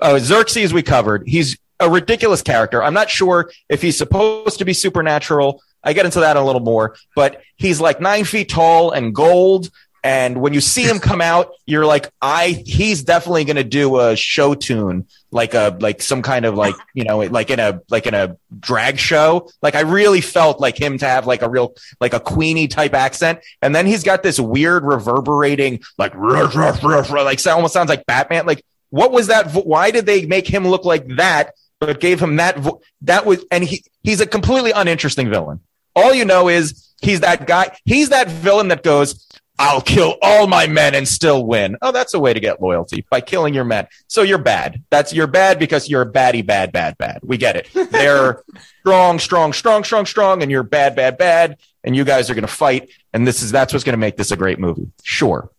[0.01, 1.27] Uh, Xerxes, we covered.
[1.27, 2.81] He's a ridiculous character.
[2.81, 5.61] I'm not sure if he's supposed to be supernatural.
[5.83, 9.69] I get into that a little more, but he's like nine feet tall and gold.
[10.05, 13.99] And when you see him come out, you're like, I, he's definitely going to do
[13.99, 17.81] a show tune, like a, like some kind of like, you know, like in a,
[17.89, 19.49] like in a drag show.
[19.63, 22.93] Like I really felt like him to have like a real, like a Queenie type
[22.93, 23.39] accent.
[23.63, 27.89] And then he's got this weird reverberating, like, ruff, ruff, ruff, like, so almost sounds
[27.89, 28.45] like Batman.
[28.45, 29.51] Like, what was that?
[29.53, 31.55] Why did they make him look like that?
[31.79, 32.59] But gave him that.
[32.59, 35.59] Vo- that was, and he he's a completely uninteresting villain.
[35.95, 37.75] All you know is he's that guy.
[37.83, 39.24] He's that villain that goes,
[39.57, 43.05] "I'll kill all my men and still win." Oh, that's a way to get loyalty
[43.09, 43.87] by killing your men.
[44.07, 44.83] So you're bad.
[44.89, 47.19] That's you're bad because you're a baddie, bad, bad, bad.
[47.23, 47.69] We get it.
[47.91, 48.43] They're
[48.79, 51.57] strong, strong, strong, strong, strong, and you're bad, bad, bad.
[51.83, 52.89] And you guys are going to fight.
[53.13, 54.91] And this is that's what's going to make this a great movie.
[55.03, 55.49] Sure.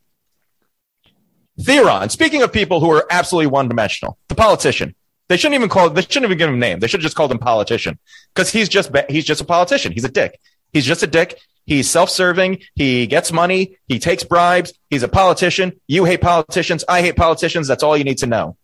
[1.58, 4.94] Theron, speaking of people who are absolutely one dimensional, the politician.
[5.28, 6.78] They shouldn't even call they shouldn't even give him a name.
[6.78, 7.98] They should have just called him politician
[8.34, 9.92] because he's just he's just a politician.
[9.92, 10.38] He's a dick.
[10.72, 11.40] He's just a dick.
[11.66, 12.62] He's self-serving.
[12.74, 13.76] He gets money.
[13.88, 14.72] He takes bribes.
[14.88, 15.80] He's a politician.
[15.88, 16.84] You hate politicians.
[16.88, 17.66] I hate politicians.
[17.66, 18.56] That's all you need to know.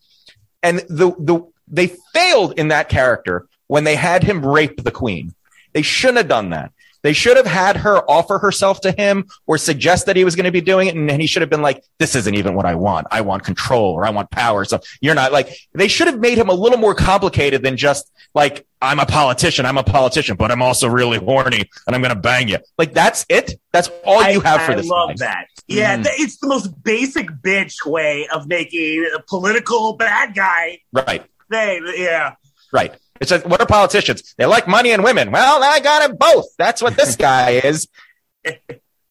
[0.63, 5.35] And the the they failed in that character when they had him rape the queen.
[5.73, 6.73] They shouldn't have done that.
[7.03, 10.45] They should have had her offer herself to him or suggest that he was going
[10.45, 10.95] to be doing it.
[10.95, 13.09] And, and he should have been like, this isn't even what I want.
[13.11, 14.65] I want control or I want power.
[14.65, 18.11] So you're not like, they should have made him a little more complicated than just
[18.35, 19.67] like, I'm a politician.
[19.67, 22.59] I'm a politician, but I'm also really horny and I'm going to bang you.
[22.79, 23.61] Like that's it.
[23.73, 24.91] That's all you have I, for this.
[24.91, 25.47] I love that.
[25.69, 26.05] Yeah, Mhm.
[26.05, 31.25] th- it's the most basic bitch way of making a political bad guy Right.
[31.51, 31.85] thing.
[31.97, 32.35] Yeah.
[32.73, 32.95] Right.
[33.21, 34.35] It's like, what are politicians?
[34.37, 35.31] They like money and women.
[35.31, 36.47] Well, I got it both.
[36.59, 37.89] That's what this guy is.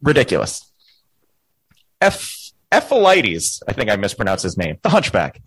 [0.02, 0.72] Ridiculous.
[2.02, 2.38] F.
[2.74, 4.78] I think I mispronounced his name.
[4.82, 5.42] The Hunchback.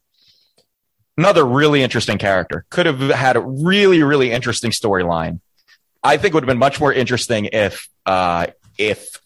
[1.17, 2.67] Another really interesting character.
[2.69, 5.41] Could have had a really, really interesting storyline.
[6.03, 9.21] I think it would have been much more interesting if, uh, if,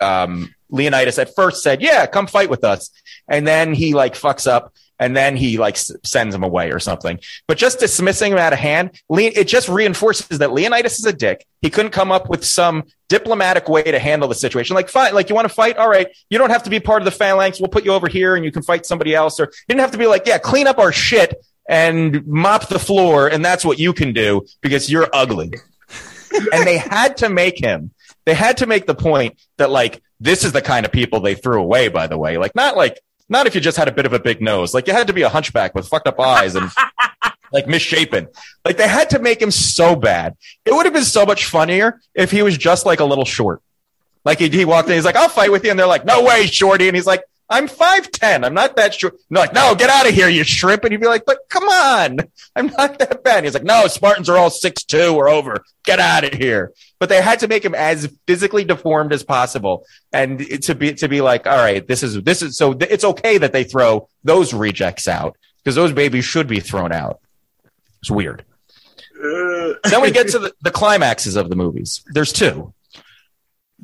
[0.00, 2.90] um, Leonidas at first said, yeah, come fight with us.
[3.28, 6.78] And then he like fucks up and then he like s- sends him away or
[6.78, 7.18] something.
[7.48, 11.44] But just dismissing him out of hand, it just reinforces that Leonidas is a dick.
[11.60, 14.76] He couldn't come up with some diplomatic way to handle the situation.
[14.76, 15.76] Like, fight, like you want to fight?
[15.76, 17.58] All right, you don't have to be part of the phalanx.
[17.58, 19.40] We'll put you over here, and you can fight somebody else.
[19.40, 21.34] Or you didn't have to be like, yeah, clean up our shit
[21.68, 25.52] and mop the floor, and that's what you can do because you're ugly.
[26.52, 27.90] and they had to make him.
[28.24, 31.34] They had to make the point that like this is the kind of people they
[31.34, 31.88] threw away.
[31.88, 33.00] By the way, like not like
[33.32, 34.74] not if you just had a bit of a big nose.
[34.74, 36.70] Like you had to be a hunchback with fucked up eyes and
[37.52, 38.28] like misshapen.
[38.64, 40.36] Like they had to make him so bad.
[40.64, 43.60] It would have been so much funnier if he was just like a little short.
[44.24, 46.22] Like he, he walked in, he's like, "I'll fight with you," and they're like, "No
[46.22, 48.44] way, shorty!" And he's like, "I'm five ten.
[48.44, 51.00] I'm not that short." They're like, "No, get out of here, you shrimp!" And he'd
[51.00, 52.18] be like, "But come on,
[52.56, 55.62] I'm not that bad." And he's like, "No, Spartans are all six two or over.
[55.84, 59.86] Get out of here." But they had to make him as physically deformed as possible,
[60.12, 63.38] and to be to be like, "All right, this is this is so it's okay
[63.38, 67.20] that they throw those rejects out because those babies should be thrown out."
[68.00, 68.44] It's weird
[69.16, 72.02] Uh, then we get to the, the climaxes of the movies.
[72.12, 72.74] There's two.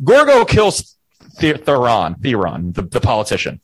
[0.02, 0.96] Gorgo kills
[1.36, 3.60] Theron, Theron, the, the politician.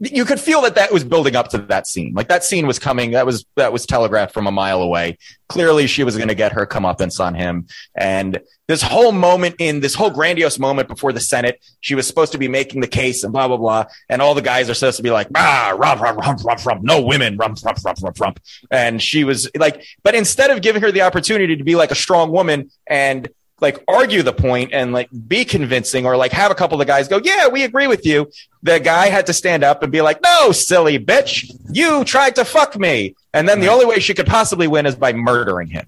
[0.00, 2.12] You could feel that that was building up to that scene.
[2.14, 3.10] Like that scene was coming.
[3.12, 5.18] That was that was telegraphed from a mile away.
[5.48, 7.66] Clearly, she was going to get her comeuppance on him.
[7.96, 12.30] And this whole moment in this whole grandiose moment before the Senate, she was supposed
[12.30, 13.86] to be making the case and blah blah blah.
[14.08, 16.82] And all the guys are supposed to be like, ah, rump, rump, rump, rump, rump,
[16.84, 18.40] no women, rump, rump, rump, rump, rump.
[18.70, 21.96] And she was like, but instead of giving her the opportunity to be like a
[21.96, 23.28] strong woman and
[23.60, 26.90] like argue the point and like be convincing or like have a couple of the
[26.90, 28.30] guys go, yeah, we agree with you.
[28.62, 32.44] The guy had to stand up and be like, no, silly bitch, you tried to
[32.44, 33.16] fuck me.
[33.34, 35.86] And then the only way she could possibly win is by murdering him.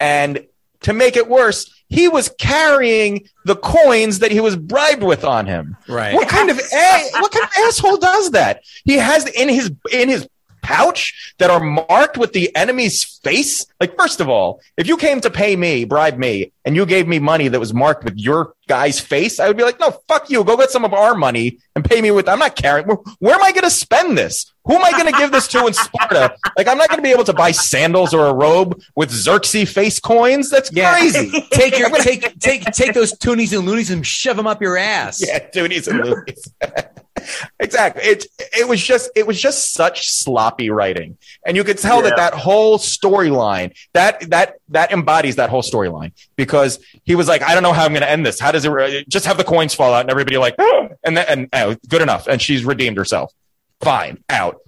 [0.00, 0.46] And
[0.82, 5.46] to make it worse, he was carrying the coins that he was bribed with on
[5.46, 5.76] him.
[5.88, 6.14] Right.
[6.14, 8.62] What kind of a- what kind of asshole does that?
[8.84, 10.28] He has in his in his
[10.64, 13.66] pouch that are marked with the enemy's face.
[13.80, 17.06] Like, first of all, if you came to pay me, bribe me, and you gave
[17.06, 20.30] me money that was marked with your guy's face, I would be like, no, fuck
[20.30, 20.42] you.
[20.42, 22.28] Go get some of our money and pay me with.
[22.28, 22.86] I'm not carrying.
[22.86, 24.52] Where, where am I going to spend this?
[24.64, 26.34] Who am I going to give this to in Sparta?
[26.56, 29.70] Like, I'm not going to be able to buy sandals or a robe with Xerxes
[29.70, 30.48] face coins.
[30.48, 31.30] That's crazy.
[31.52, 35.22] Take your take take take those toonies and loonies and shove them up your ass.
[35.24, 36.48] Yeah, Toonies and Loonies.
[37.60, 38.02] exactly.
[38.02, 42.14] It it was just it was just such sloppy writing, and you could tell that
[42.16, 42.30] Yeah.
[42.30, 47.54] that whole storyline that that that embodies that whole storyline because he was like, I
[47.54, 48.40] don't know how I'm going to end this.
[48.40, 50.56] How does it re- just have the coins fall out and everybody like,
[51.04, 53.32] and then and oh, good enough, and she's redeemed herself.
[53.80, 54.60] Fine, out.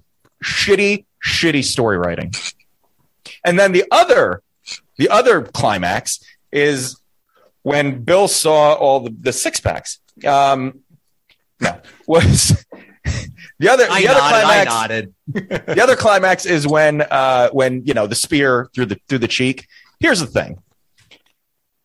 [0.43, 2.31] Shitty, shitty story writing.
[3.43, 4.41] And then the other
[4.97, 6.99] the other climax is
[7.63, 9.99] when Bill saw all the, the six packs.
[10.25, 10.79] Um,
[11.59, 12.65] no, was
[13.59, 15.13] the other I the other nodded.
[15.31, 15.65] Climax.
[15.75, 19.27] the other climax is when uh, when you know the spear through the through the
[19.27, 19.67] cheek.
[19.99, 20.61] Here's the thing.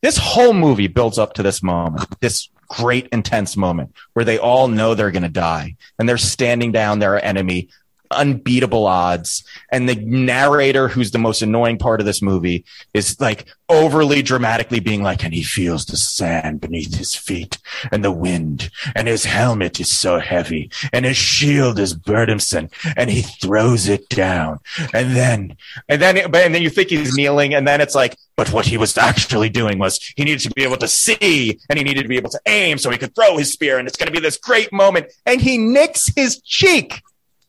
[0.02, 4.66] This whole movie builds up to this moment, this great intense moment where they all
[4.66, 7.68] know they're going to die and they're standing down their enemy
[8.12, 9.44] unbeatable odds.
[9.70, 14.80] And the narrator who's the most annoying part of this movie is like overly dramatically
[14.80, 17.56] being like and he feels the sand beneath his feet
[17.90, 23.10] and the wind and his helmet is so heavy and his shield is burdensome and
[23.10, 24.58] he throws it down.
[24.92, 25.56] And then
[25.88, 28.76] and then and then you think he's kneeling and then it's like but what he
[28.76, 32.08] was actually doing was he needed to be able to see and he needed to
[32.08, 34.20] be able to aim so he could throw his spear and it's going to be
[34.20, 35.06] this great moment.
[35.26, 37.02] And he nicks his cheek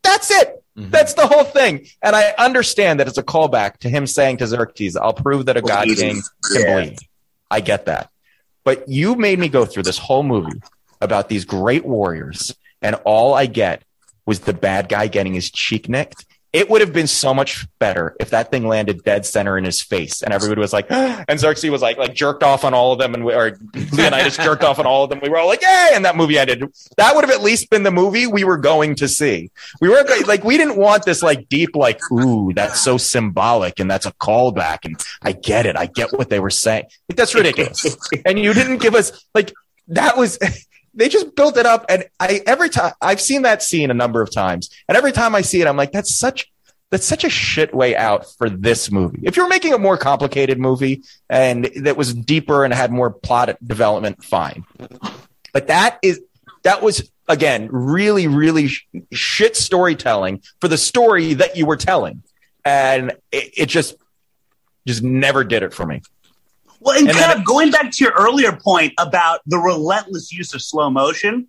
[0.04, 0.62] that's it.
[0.78, 0.90] Mm-hmm.
[0.90, 1.86] That's the whole thing.
[2.02, 5.56] And I understand that it's a callback to him saying to Xerxes, I'll prove that
[5.56, 6.14] a god Bleeding.
[6.14, 6.74] king can Yeah.
[6.82, 6.98] bleed.
[7.50, 8.10] I get that.
[8.64, 10.60] But you made me go through this whole movie
[11.00, 13.82] about these great warriors, and all I get
[14.26, 16.24] was the bad guy getting his cheek nicked.
[16.54, 19.82] It would have been so much better if that thing landed dead center in his
[19.82, 23.00] face, and everybody was like, and Xerxes was like, like jerked off on all of
[23.00, 23.58] them, and we, or
[23.92, 25.18] Leonidas jerked off on all of them.
[25.20, 25.90] We were all like, yay!
[25.94, 26.62] And that movie ended.
[26.96, 29.50] That would have at least been the movie we were going to see.
[29.80, 33.90] We were like, we didn't want this like deep, like, ooh, that's so symbolic, and
[33.90, 35.76] that's a callback, and I get it.
[35.76, 36.84] I get what they were saying.
[37.08, 37.96] That's ridiculous.
[38.24, 39.52] and you didn't give us like
[39.88, 40.38] that was
[40.94, 41.84] they just built it up.
[41.88, 44.70] And i every time i've seen that scene a number of times.
[44.88, 46.50] And every time i see it i'm like that's such
[46.90, 49.20] that's such a shit way out for this movie.
[49.24, 53.56] If you're making a more complicated movie and that was deeper and had more plot
[53.66, 54.64] development fine.
[55.52, 56.20] But that is
[56.62, 62.22] that was again really really sh- shit storytelling for the story that you were telling.
[62.64, 63.96] And it, it just
[64.86, 66.02] just never did it for me
[66.84, 70.52] Well, and, And kind of going back to your earlier point about the relentless use
[70.54, 71.48] of slow motion,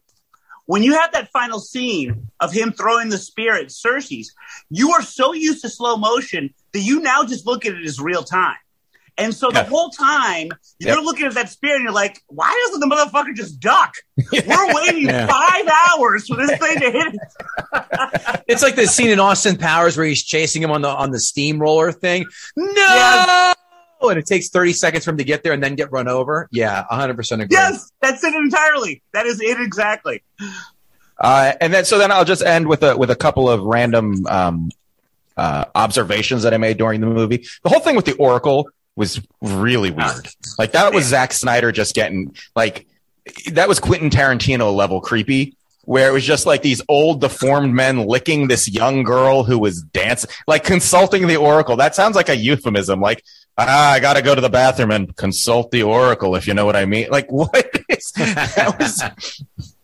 [0.65, 4.33] when you have that final scene of him throwing the spear at Xerxes',
[4.69, 7.99] you are so used to slow motion that you now just look at it as
[7.99, 8.55] real time.
[9.17, 9.65] And so the Yeah.
[9.65, 11.03] whole time you're Yep.
[11.05, 13.93] looking at that spear and you're like, why doesn't the motherfucker just duck?
[14.31, 15.27] We're waiting Yeah.
[15.27, 18.41] five hours for this thing to hit it.
[18.47, 21.19] It's like the scene in Austin Powers where he's chasing him on the on the
[21.19, 22.25] steamroller thing.
[22.57, 23.53] No, Yeah.
[24.01, 26.47] And it takes thirty seconds for him to get there and then get run over.
[26.51, 27.55] Yeah, hundred percent agree.
[27.55, 29.01] Yes, that's it entirely.
[29.13, 30.21] That is it exactly.
[31.19, 34.25] Uh, and then, so then I'll just end with a with a couple of random
[34.27, 34.71] um,
[35.37, 37.45] uh, observations that I made during the movie.
[37.63, 40.27] The whole thing with the Oracle was really weird.
[40.59, 42.85] Like that was Zack Snyder just getting like
[43.51, 45.55] that was Quentin Tarantino level creepy.
[45.87, 49.83] Where it was just like these old deformed men licking this young girl who was
[49.83, 51.75] dancing, like consulting the Oracle.
[51.75, 53.01] That sounds like a euphemism.
[53.01, 53.23] Like,
[53.57, 56.65] ah, I got to go to the bathroom and consult the Oracle, if you know
[56.65, 57.09] what I mean.
[57.09, 58.75] Like, what is that?
[58.79, 59.03] Was,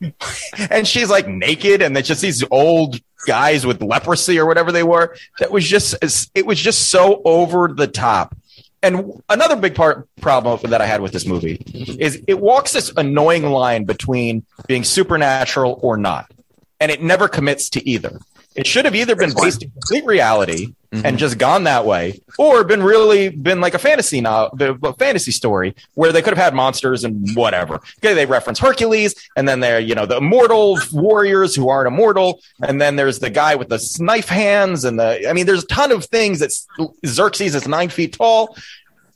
[0.69, 4.83] and she's like naked and it's just these old guys with leprosy or whatever they
[4.83, 5.95] were that was just
[6.33, 8.35] it was just so over the top
[8.81, 11.61] and another big part problem that i had with this movie
[11.99, 16.31] is it walks this annoying line between being supernatural or not
[16.79, 18.19] and it never commits to either
[18.55, 21.15] it should have either been based in complete reality and mm-hmm.
[21.17, 25.73] just gone that way, or been really been like a fantasy now, a fantasy story
[25.93, 27.75] where they could have had monsters and whatever.
[27.99, 32.41] Okay, they reference Hercules, and then they're you know the immortal warriors who aren't immortal,
[32.61, 35.67] and then there's the guy with the knife hands, and the I mean, there's a
[35.67, 36.51] ton of things that
[37.05, 38.57] Xerxes is nine feet tall,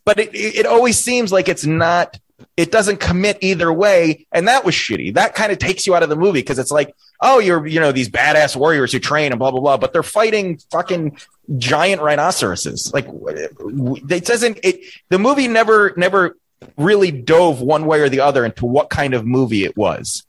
[0.05, 2.17] but it it always seems like it's not.
[2.57, 5.13] It doesn't commit either way, and that was shitty.
[5.13, 7.79] That kind of takes you out of the movie because it's like, oh, you're you
[7.79, 11.17] know these badass warriors who train and blah blah blah, but they're fighting fucking
[11.57, 12.93] giant rhinoceroses.
[12.93, 14.59] Like it doesn't.
[14.63, 16.37] It the movie never never
[16.77, 20.25] really dove one way or the other into what kind of movie it was.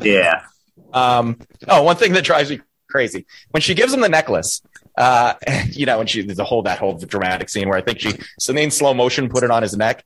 [0.00, 0.44] Yeah.
[0.92, 1.38] Um,
[1.68, 4.62] oh, one thing that drives me crazy when she gives him the necklace.
[4.96, 5.34] Uh,
[5.70, 8.54] you know, and she the whole that whole dramatic scene where I think she so
[8.54, 10.04] in slow motion put it on his neck.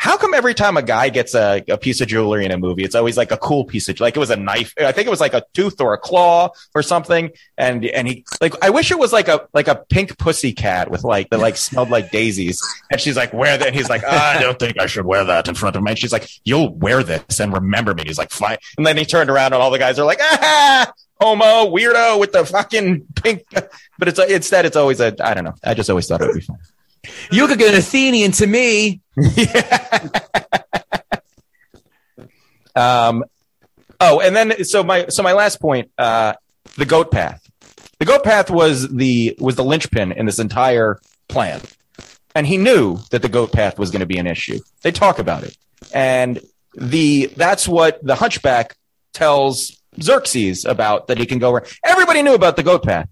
[0.00, 2.84] How come every time a guy gets a, a piece of jewelry in a movie,
[2.84, 4.72] it's always like a cool piece of like it was a knife.
[4.78, 7.30] I think it was like a tooth or a claw or something.
[7.58, 10.90] And and he like I wish it was like a like a pink pussy cat
[10.90, 12.62] with like that like smelled like daisies.
[12.90, 13.66] And she's like, wear that.
[13.66, 15.90] And he's like, I don't think I should wear that in front of me.
[15.90, 18.04] And she's like, you'll wear this and remember me.
[18.06, 18.56] He's like, fine.
[18.78, 20.90] And then he turned around and all the guys are like, ah,
[21.20, 23.44] homo weirdo with the fucking pink.
[23.98, 25.56] But it's instead it's always a I don't know.
[25.62, 26.56] I just always thought it would be fun.
[27.30, 29.00] You look like an Athenian to me.
[32.74, 33.24] Um,
[34.00, 36.34] oh, and then so my so my last point, uh,
[36.76, 37.46] the goat path.
[37.98, 40.98] The goat path was the was the linchpin in this entire
[41.28, 41.60] plan,
[42.34, 44.58] and he knew that the goat path was going to be an issue.
[44.82, 45.56] They talk about it,
[45.92, 46.40] and
[46.74, 48.76] the that's what the Hunchback
[49.12, 53.08] tells Xerxes about that he can go where everybody knew about the goat path.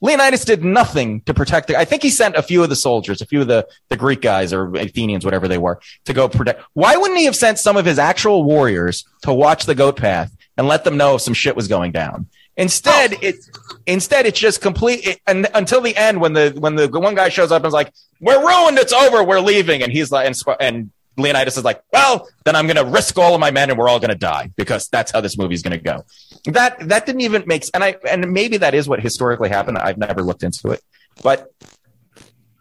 [0.00, 1.78] Leonidas did nothing to protect the.
[1.78, 4.22] I think he sent a few of the soldiers, a few of the, the Greek
[4.22, 6.62] guys or Athenians, whatever they were, to go protect.
[6.72, 10.34] Why wouldn't he have sent some of his actual warriors to watch the goat path
[10.56, 12.28] and let them know if some shit was going down?
[12.56, 13.18] Instead, oh.
[13.22, 13.36] it
[13.86, 17.28] instead it's just complete it, and until the end when the when the one guy
[17.28, 20.36] shows up and is like, "We're ruined, it's over, we're leaving," and he's like, and,
[20.60, 20.90] and
[21.20, 23.88] Leonidas is like, "Well, then I'm going to risk all of my men and we're
[23.88, 26.04] all going to die because that's how this movie's going to go."
[26.46, 29.78] That that didn't even make and I and maybe that is what historically happened.
[29.78, 30.82] I've never looked into it,
[31.22, 31.52] but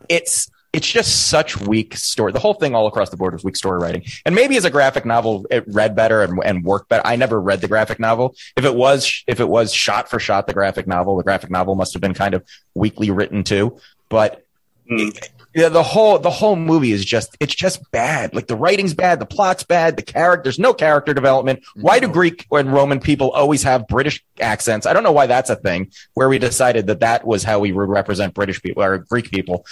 [0.08, 2.32] it's it's just such weak story.
[2.32, 4.04] The whole thing all across the board was weak story writing.
[4.24, 7.02] And maybe as a graphic novel, it read better and, and worked better.
[7.06, 8.36] I never read the graphic novel.
[8.56, 11.76] If it was if it was shot for shot the graphic novel, the graphic novel
[11.76, 12.44] must have been kind of
[12.76, 13.80] weakly written too.
[14.10, 14.46] But
[14.90, 15.30] Mm.
[15.56, 18.36] Yeah, the whole the whole movie is just it's just bad.
[18.36, 21.64] Like the writing's bad, the plot's bad, the character there's no character development.
[21.76, 24.86] Why do Greek and Roman people always have British accents?
[24.86, 25.92] I don't know why that's a thing.
[26.14, 29.66] Where we decided that that was how we would represent British people or Greek people.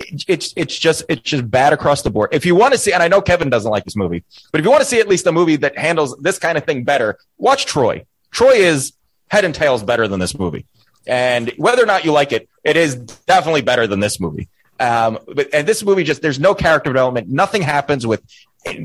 [0.00, 2.30] It- It's it's just it's just bad across the board.
[2.32, 4.64] If you want to see, and I know Kevin doesn't like this movie, but if
[4.64, 7.18] you want to see at least a movie that handles this kind of thing better,
[7.36, 8.04] watch Troy.
[8.32, 8.92] Troy is
[9.30, 10.66] head and tails better than this movie.
[11.06, 14.48] And whether or not you like it, it is definitely better than this movie.
[14.80, 17.28] Um, but and this movie just there's no character development.
[17.28, 18.22] Nothing happens with.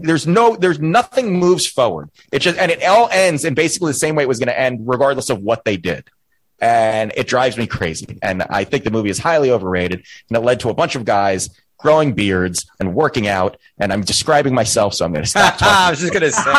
[0.01, 0.55] There's no.
[0.55, 2.09] There's nothing moves forward.
[2.31, 4.59] It just and it all ends in basically the same way it was going to
[4.59, 6.09] end, regardless of what they did.
[6.59, 8.17] And it drives me crazy.
[8.21, 10.05] And I think the movie is highly overrated.
[10.29, 11.49] And it led to a bunch of guys
[11.83, 13.57] growing beards and working out.
[13.77, 15.57] And I'm describing myself, so I'm going to stop.
[15.61, 16.53] I was just gonna say.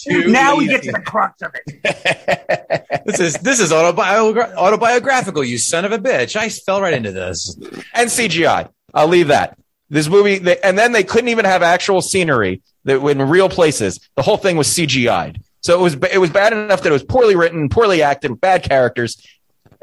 [0.24, 3.02] Too now we get to the crux of it.
[3.06, 5.44] this is this is autobi- autobiographical.
[5.44, 6.34] You son of a bitch!
[6.34, 7.56] I fell right into this.
[7.94, 8.68] and CGI.
[8.94, 9.58] I'll leave that.
[9.90, 14.00] This movie, they, and then they couldn't even have actual scenery that in real places.
[14.16, 15.40] The whole thing was CGI'd.
[15.60, 18.40] So it was it was bad enough that it was poorly written, poorly acted, with
[18.40, 19.22] bad characters,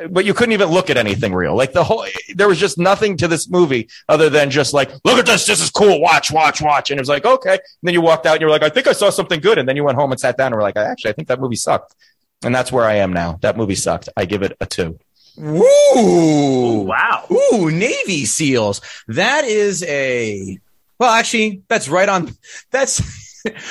[0.09, 1.55] but you couldn't even look at anything real.
[1.55, 5.17] Like the whole, there was just nothing to this movie other than just like, look
[5.17, 7.53] at this, this is cool, watch, watch, watch, and it was like, okay.
[7.53, 9.57] And then you walked out and you were like, I think I saw something good,
[9.57, 11.39] and then you went home and sat down and were like, actually, I think that
[11.39, 11.95] movie sucked,
[12.43, 13.39] and that's where I am now.
[13.41, 14.09] That movie sucked.
[14.17, 14.99] I give it a two.
[15.39, 15.63] Ooh,
[15.95, 17.25] oh, Wow.
[17.29, 18.81] Ooh, Navy SEAls.
[19.07, 20.59] That is a
[20.97, 22.33] well, actually, that's right on.
[22.71, 23.01] That's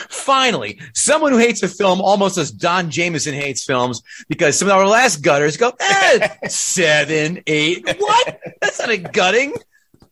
[0.09, 4.75] finally someone who hates a film almost as Don Jameson hates films because some of
[4.75, 7.85] our last gutters go eh, seven, eight.
[7.99, 8.41] What?
[8.61, 9.55] That's not a gutting.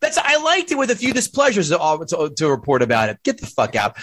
[0.00, 3.22] That's I liked it with a few displeasures to, to, to report about it.
[3.22, 3.96] Get the fuck out.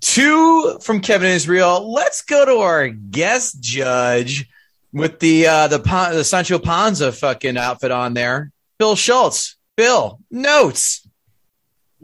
[0.00, 1.92] Two from Kevin Israel.
[1.92, 4.48] Let's go to our guest judge
[4.92, 8.52] with the uh, the the Sancho Panza fucking outfit on there.
[8.78, 9.56] Bill Schultz.
[9.76, 11.03] Bill, notes.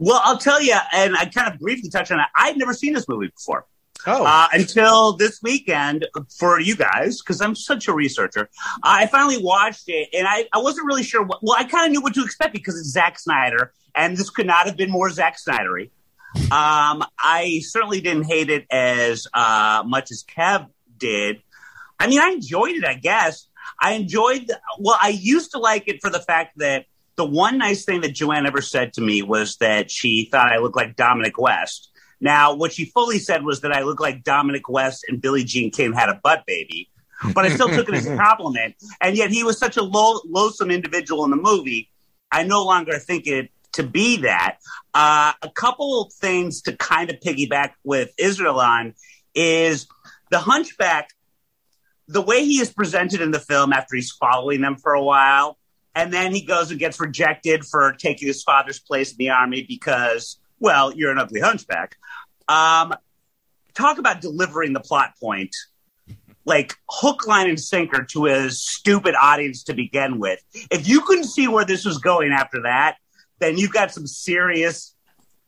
[0.01, 2.25] Well, I'll tell you, and I kind of briefly touched on it.
[2.35, 3.67] I'd never seen this movie before.
[4.07, 6.07] Oh, uh, until this weekend
[6.39, 8.49] for you guys because I'm such a researcher.
[8.81, 11.23] I finally watched it and I, I wasn't really sure.
[11.23, 14.31] What, well, I kind of knew what to expect because it's Zack Snyder, and this
[14.31, 15.91] could not have been more Zack Snydery.
[16.35, 21.43] Um, I certainly didn't hate it as uh, much as Kev did.
[21.99, 22.85] I mean, I enjoyed it.
[22.85, 23.47] I guess
[23.79, 24.47] I enjoyed.
[24.47, 26.85] The, well, I used to like it for the fact that
[27.15, 30.57] the one nice thing that Joanne ever said to me was that she thought I
[30.57, 31.89] looked like Dominic West.
[32.19, 35.71] Now, what she fully said was that I look like Dominic West and Billie Jean
[35.71, 36.89] King had a butt baby,
[37.33, 38.75] but I still took it as a compliment.
[39.01, 41.89] And yet he was such a low, loathsome individual in the movie.
[42.31, 44.57] I no longer think it to be that.
[44.93, 48.93] Uh, a couple of things to kind of piggyback with Israel on
[49.33, 49.87] is
[50.29, 51.09] the hunchback,
[52.07, 55.57] the way he is presented in the film after he's following them for a while.
[55.95, 59.65] And then he goes and gets rejected for taking his father's place in the army
[59.67, 61.97] because, well, you're an ugly hunchback.
[62.47, 62.93] Um,
[63.73, 65.55] talk about delivering the plot point
[66.45, 70.39] like hook, line, and sinker to a stupid audience to begin with.
[70.71, 72.97] If you couldn't see where this was going after that,
[73.39, 74.95] then you've got some serious,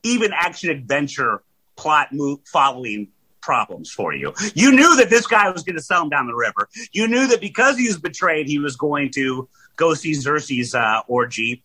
[0.02, 1.42] even action adventure
[1.76, 3.08] plot move following
[3.40, 4.32] problems for you.
[4.54, 6.68] You knew that this guy was going to sell him down the river.
[6.92, 11.00] You knew that because he was betrayed, he was going to go see Xerxes' uh,
[11.06, 11.62] orgy,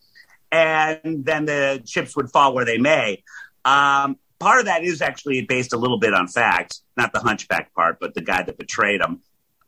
[0.52, 3.24] and then the chips would fall where they may.
[3.66, 7.74] Um, part of that is actually based a little bit on facts, not the hunchback
[7.74, 9.22] part, but the guy that betrayed him.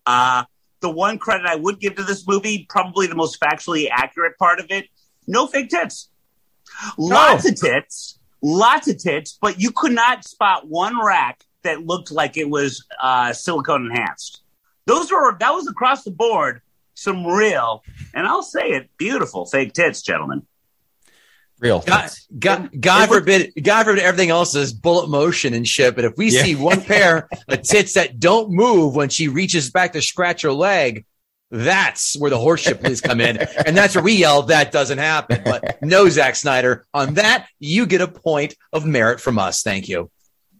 [0.05, 0.43] Uh,
[0.79, 4.59] the one credit I would give to this movie, probably the most factually accurate part
[4.59, 4.87] of it,
[5.27, 6.09] no fake tits.
[6.97, 12.11] Lots of tits, lots of tits, but you could not spot one rack that looked
[12.11, 14.41] like it was uh, silicone enhanced.
[14.85, 16.61] Those were that was across the board
[17.01, 17.83] some real,
[18.13, 20.45] and I'll say it, beautiful fake tits, gentlemen.
[21.59, 21.79] Real.
[21.79, 25.95] God, God, God forbid, God forbid everything else is bullet motion and shit.
[25.95, 26.43] But if we Yeah.
[26.43, 30.51] see one pair of tits that don't move when she reaches back to scratch her
[30.53, 31.05] leg,
[31.51, 33.37] that's where the horseshit police come in.
[33.37, 35.41] And that's where we yell, that doesn't happen.
[35.43, 39.61] But no, Zack Snyder, on that, you get a point of merit from us.
[39.61, 40.09] Thank you.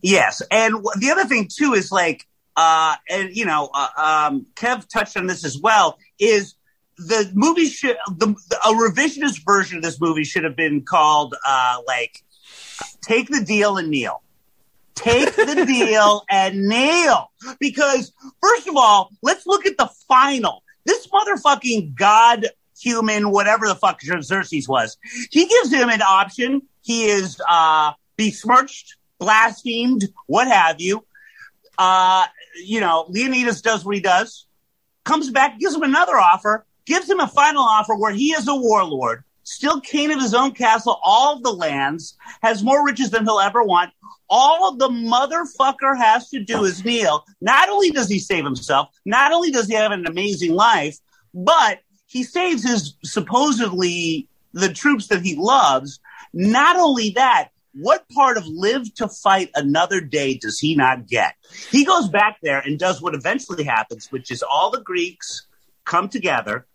[0.03, 4.87] Yes, and the other thing too is like, uh, and you know, uh, um, Kev
[4.87, 5.97] touched on this as well.
[6.19, 6.55] Is
[6.97, 11.35] the movie should the, the a revisionist version of this movie should have been called
[11.47, 12.23] uh, like
[13.01, 14.21] take the deal and kneel.
[14.95, 17.31] Take the deal and kneel.
[17.59, 20.63] Because first of all, let's look at the final.
[20.85, 22.47] This motherfucking god
[22.79, 24.97] human, whatever the fuck Xerxes was,
[25.29, 26.63] he gives him an option.
[26.81, 31.05] He is uh, besmirched, blasphemed, what have you.
[31.77, 32.25] Uh,
[32.55, 34.45] you know, Leonidas does what he does,
[35.03, 38.55] comes back, gives him another offer, gives him a final offer where he is a
[38.55, 43.23] warlord, still king of his own castle, all of the lands, has more riches than
[43.23, 43.91] he'll ever want.
[44.29, 47.25] All the motherfucker has to do is kneel.
[47.41, 50.97] Not only does he save himself, not only does he have an amazing life,
[51.33, 55.99] but he saves his supposedly the troops that he loves.
[56.33, 61.35] Not only that, what part of live to fight another day does he not get?
[61.69, 65.47] He goes back there and does what eventually happens, which is all the Greeks
[65.85, 66.65] come together,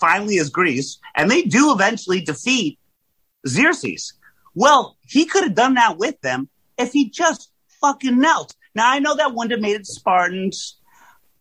[0.00, 2.78] finally as Greece, and they do eventually defeat
[3.46, 4.14] Xerxes.
[4.54, 7.50] Well, he could have done that with them if he just
[7.80, 8.54] fucking knelt.
[8.74, 10.78] Now I know that wouldn't have made it Spartans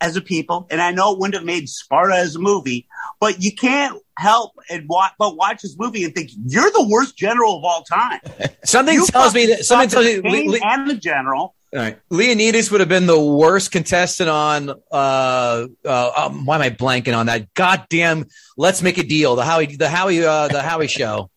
[0.02, 2.88] as a people, and I know it wouldn't have made Sparta as a movie,
[3.20, 7.16] but you can't help and watch, but watch this movie and think you're the worst
[7.16, 8.20] general of all time.
[8.66, 11.56] Something You tells me that something tells sucked me Le- Le- and the general.
[11.74, 11.98] All right.
[12.10, 17.16] Leonidas would have been the worst contestant on uh uh um, why am I blanking
[17.18, 18.26] on that goddamn
[18.58, 21.30] let's make a deal the Howie the Howie uh the Howie show.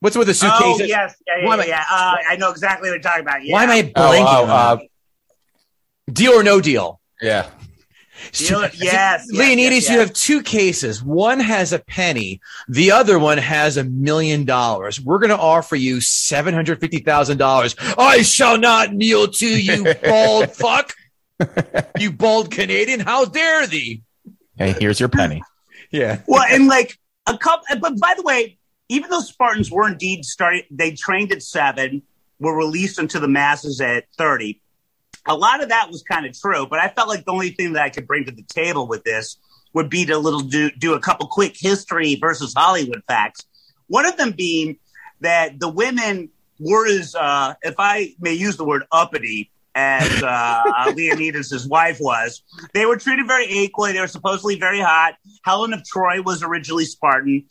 [0.00, 0.60] What's with the suitcase?
[0.62, 1.74] Oh yes, yeah, Why yeah, am yeah.
[1.74, 1.84] I- yeah.
[1.90, 3.44] Uh, I know exactly what you're talking about.
[3.44, 3.54] Yeah.
[3.54, 4.24] Why am I blanking?
[4.26, 6.14] Oh, oh, on uh, that?
[6.14, 7.00] deal or no deal?
[7.22, 7.48] yeah.
[8.32, 11.02] Deal- yes, yes, Leonidas, yes, you have two cases.
[11.02, 12.40] One has a penny.
[12.68, 15.00] The other one has a million dollars.
[15.00, 17.74] We're going to offer you seven hundred fifty thousand dollars.
[17.98, 20.94] I shall not kneel to you, bald fuck.
[21.98, 23.00] You bald Canadian.
[23.00, 24.02] How dare thee?
[24.56, 25.42] Hey, here's your penny.
[25.92, 26.20] Yeah.
[26.28, 26.96] well, and like
[27.26, 27.64] a couple.
[27.80, 28.58] But by the way,
[28.88, 32.02] even though Spartans were indeed started, they trained at seven,
[32.38, 34.60] were released into the masses at thirty.
[35.26, 37.74] A lot of that was kind of true, but I felt like the only thing
[37.74, 39.36] that I could bring to the table with this
[39.74, 43.44] would be to little do, do a couple quick history versus Hollywood facts.
[43.86, 44.78] One of them being
[45.20, 50.92] that the women were as, uh, if I may use the word uppity, as uh,
[50.96, 52.42] Leonidas' wife was.
[52.74, 53.92] They were treated very equally.
[53.92, 55.14] They were supposedly very hot.
[55.44, 57.44] Helen of Troy was originally Spartan,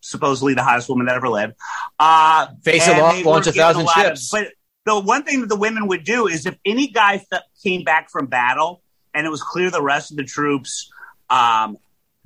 [0.00, 1.54] supposedly the hottest woman that ever lived.
[1.98, 4.30] Uh, Face it off, launch a thousand lot of- ships.
[4.30, 4.48] but
[4.84, 8.10] the one thing that the women would do is if any guy th- came back
[8.10, 8.82] from battle
[9.14, 10.90] and it was clear the rest of the troops
[11.30, 11.76] um,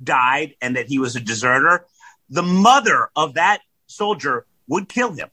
[0.03, 1.85] died and that he was a deserter,
[2.29, 5.29] the mother of that soldier would kill him.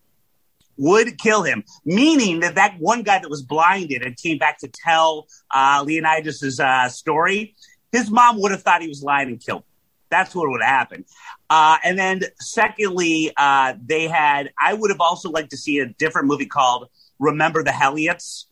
[0.77, 4.68] Would kill him, meaning that that one guy that was blinded and came back to
[4.68, 7.55] tell uh, Leonidas's uh, story,
[7.93, 9.66] his mom would have thought he was lying and killed him.
[10.11, 11.05] That's what would happen.
[11.49, 14.51] Uh, and then, secondly, uh, they had.
[14.61, 16.89] I would have also liked to see a different movie called
[17.19, 18.45] "Remember the Heliots."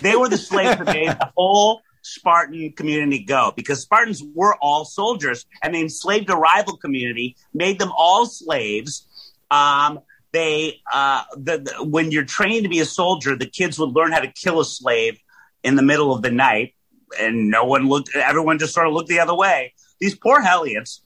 [0.00, 4.84] They were the slaves that made the whole Spartan community go because Spartans were all
[4.84, 9.06] soldiers, and they enslaved a rival community, made them all slaves.
[9.50, 10.00] Um,
[10.32, 14.12] they, uh, the, the, when you're trained to be a soldier, the kids would learn
[14.12, 15.18] how to kill a slave
[15.62, 16.74] in the middle of the night,
[17.18, 18.14] and no one looked.
[18.14, 19.74] Everyone just sort of looked the other way.
[20.00, 21.00] These poor Heliots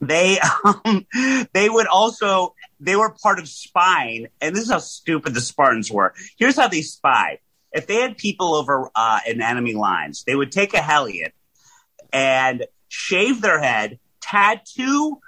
[0.00, 1.06] they um,
[1.52, 5.90] they would also they were part of spying and this is how stupid the spartans
[5.90, 6.14] were.
[6.38, 7.38] Here's how they spied.
[7.72, 11.32] If they had people over uh, in enemy lines they would take a heliot
[12.12, 15.18] and shave their head tattoo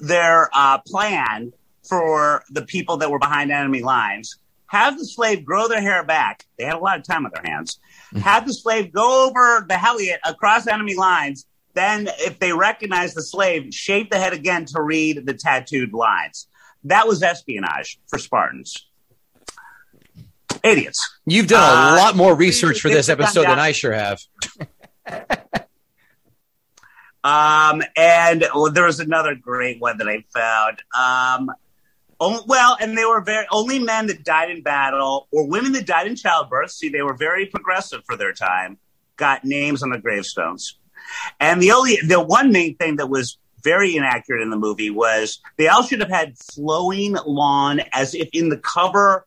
[0.00, 1.52] their uh, plan
[1.86, 4.38] for the people that were behind enemy lines
[4.70, 6.46] have the slave grow their hair back.
[6.56, 7.80] They had a lot of time on their hands.
[8.22, 11.44] Have the slave go over the heliot across enemy lines.
[11.74, 16.46] Then, if they recognize the slave, shave the head again to read the tattooed lines.
[16.84, 18.86] That was espionage for Spartans.
[20.62, 21.18] Idiots.
[21.26, 24.20] You've done a Uh, lot more research for this episode than I sure have.
[27.22, 30.82] Um, and well, there was another great one that I found.
[30.96, 31.54] Um,
[32.18, 35.86] oh, well, and they were very only men that died in battle or women that
[35.86, 36.70] died in childbirth.
[36.70, 38.78] See, they were very progressive for their time.
[39.16, 40.78] Got names on the gravestones.
[41.38, 45.40] And the only the one main thing that was very inaccurate in the movie was
[45.56, 49.26] they all should have had flowing lawn as if in the cover,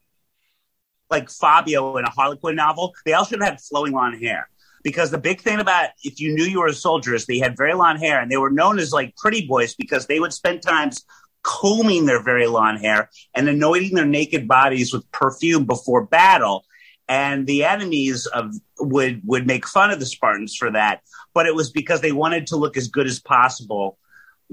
[1.10, 4.50] like Fabio in a Harlequin novel, they all should have had flowing lawn hair.
[4.84, 7.56] Because the big thing about if you knew you were a soldier is they had
[7.56, 10.62] very long hair and they were known as like pretty boys because they would spend
[10.62, 11.06] times
[11.42, 16.66] combing their very long hair and anointing their naked bodies with perfume before battle
[17.08, 21.02] and the enemies of would would make fun of the Spartans for that.
[21.34, 23.98] But it was because they wanted to look as good as possible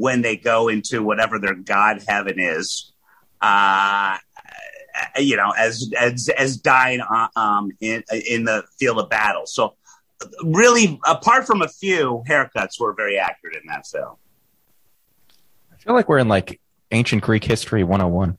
[0.00, 2.90] when they go into whatever their god heaven is.
[3.42, 4.16] Uh,
[5.18, 9.46] you know, as as as dying uh, um, in in the field of battle.
[9.46, 9.76] So,
[10.42, 14.16] really, apart from a few haircuts, were very accurate in that film.
[15.72, 18.36] I feel like we're in like ancient Greek history 101.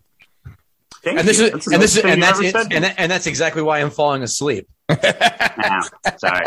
[1.04, 1.46] Thank And this you.
[1.46, 3.92] is That's and this is and that's it, and, that, and that's exactly why I'm
[3.92, 4.68] falling asleep.
[5.58, 5.84] Nah,
[6.18, 6.46] sorry.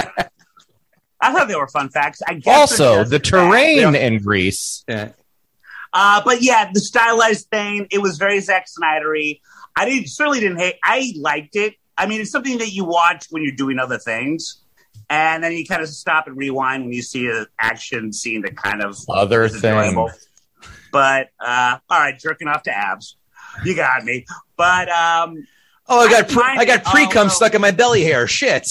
[1.24, 2.20] I thought they were fun facts.
[2.28, 4.84] I guess Also, the terrain They in Greece.
[4.86, 5.12] Yeah.
[5.92, 9.40] Uh, but yeah, the stylized thing, it was very Zack Snydery.
[9.76, 10.74] I didn't certainly didn't hate.
[10.84, 11.74] I liked it.
[11.96, 14.60] I mean, it's something that you watch when you're doing other things,
[15.08, 18.56] and then you kind of stop and rewind when you see an action scene that
[18.56, 20.08] kind of Other thing.
[20.92, 23.16] But uh, all right, jerking off to abs,
[23.64, 24.26] you got me.
[24.56, 25.46] But um,
[25.86, 27.70] Oh, I got I pre- find I got it- pre cum oh, stuck in my
[27.70, 28.26] belly hair.
[28.26, 28.68] Shit.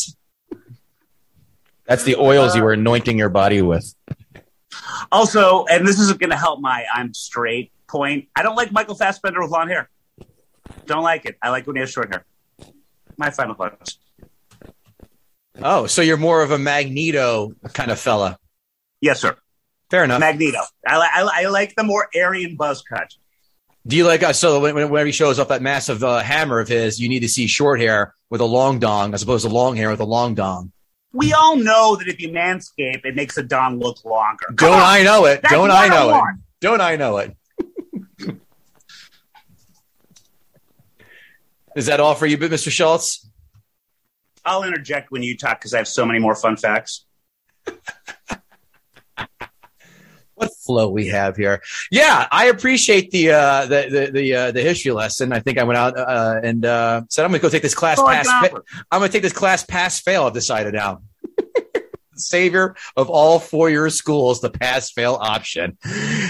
[1.86, 3.94] That's the oils you were anointing your body with.
[5.12, 8.28] also, and this isn't going to help my I'm straight point.
[8.36, 9.90] I don't like Michael Fassbender with long hair.
[10.86, 11.38] Don't like it.
[11.42, 12.26] I like when he has short hair.
[13.18, 14.00] My final thoughts.
[15.62, 18.40] Oh, so you're more of a Magneto kind of fella.
[19.02, 19.36] Yes, sir.
[19.92, 20.20] Fair enough.
[20.20, 20.60] Magneto.
[20.88, 23.14] I, li- I, li- I like the more Aryan buzz cut.
[23.86, 26.60] Do you like uh, so when, when- whenever he shows off that massive uh, hammer
[26.60, 29.54] of his, you need to see short hair with a long dong as opposed to
[29.54, 30.72] long hair with a long dong.
[31.14, 34.46] We all know that if you manscape, it makes a dong look longer.
[34.48, 34.82] Come Don't on.
[34.82, 35.42] I know it?
[35.44, 36.12] That's Don't I I know it?
[36.14, 36.40] want.
[36.60, 37.38] Don't I know it?
[41.76, 42.72] Is that all for you, Mr.
[42.72, 43.30] Schultz?
[44.46, 47.06] I'll interject when you talk because I have so many more fun facts.
[50.44, 51.62] What flow we have here?
[51.92, 55.32] Yeah, I appreciate the uh, the the the, uh, the history lesson.
[55.32, 57.76] I think I went out uh, and uh, said I'm going to go take this
[57.76, 60.24] class all pass, fa- I'm going to take this class pass fail.
[60.24, 61.02] I've decided now.
[62.16, 65.78] Savior of all four year schools, the pass fail option.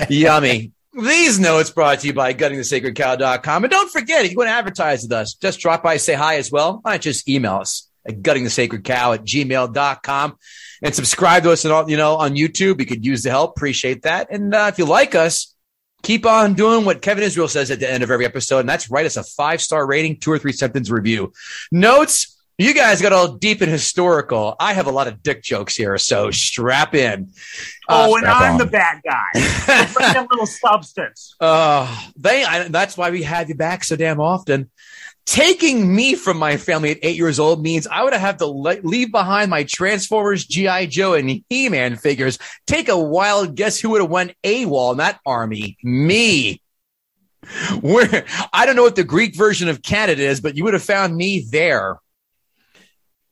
[0.10, 0.72] Yummy.
[0.96, 3.64] These notes brought to you by guttingthesacredcow.com.
[3.64, 6.38] And don't forget, if you want to advertise with us, just drop by, say hi
[6.38, 6.80] as well.
[6.84, 10.38] Why not just email us at guttingthesacredcow at gmail.com
[10.84, 12.80] and subscribe to us and all, you know, on YouTube.
[12.80, 13.52] You could use the help.
[13.52, 14.28] Appreciate that.
[14.30, 15.56] And uh, if you like us,
[16.04, 18.92] keep on doing what Kevin Israel says at the end of every episode, and that's
[18.92, 21.32] write us a five star rating, two or three sentence review.
[21.72, 22.30] Notes.
[22.60, 24.56] You guys got all deep and historical.
[24.60, 27.32] I have a lot of dick jokes here, so strap in.
[27.90, 28.58] Uh, oh, and I'm on.
[28.60, 29.88] the bad guy.
[29.94, 31.36] Bring a little substance.
[31.40, 34.70] Uh, they, I, that's why we have you back so damn often.
[35.26, 38.82] Taking me from my family at eight years old means I would have to le-
[38.84, 40.88] leave behind my Transformers, G.I.
[40.88, 42.38] Joe, and He-Man figures.
[42.68, 45.78] Take a wild guess who would have won AWOL in that army?
[45.82, 46.62] Me.
[47.82, 50.84] Where, I don't know what the Greek version of Canada is, but you would have
[50.84, 51.98] found me there.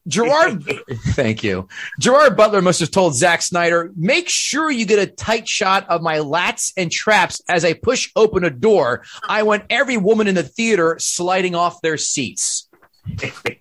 [0.08, 0.64] Gerard,
[1.10, 1.68] thank you.
[2.00, 6.02] Gerard Butler must have told Zack Snyder, make sure you get a tight shot of
[6.02, 9.04] my lats and traps as I push open a door.
[9.28, 12.68] I want every woman in the theater sliding off their seats.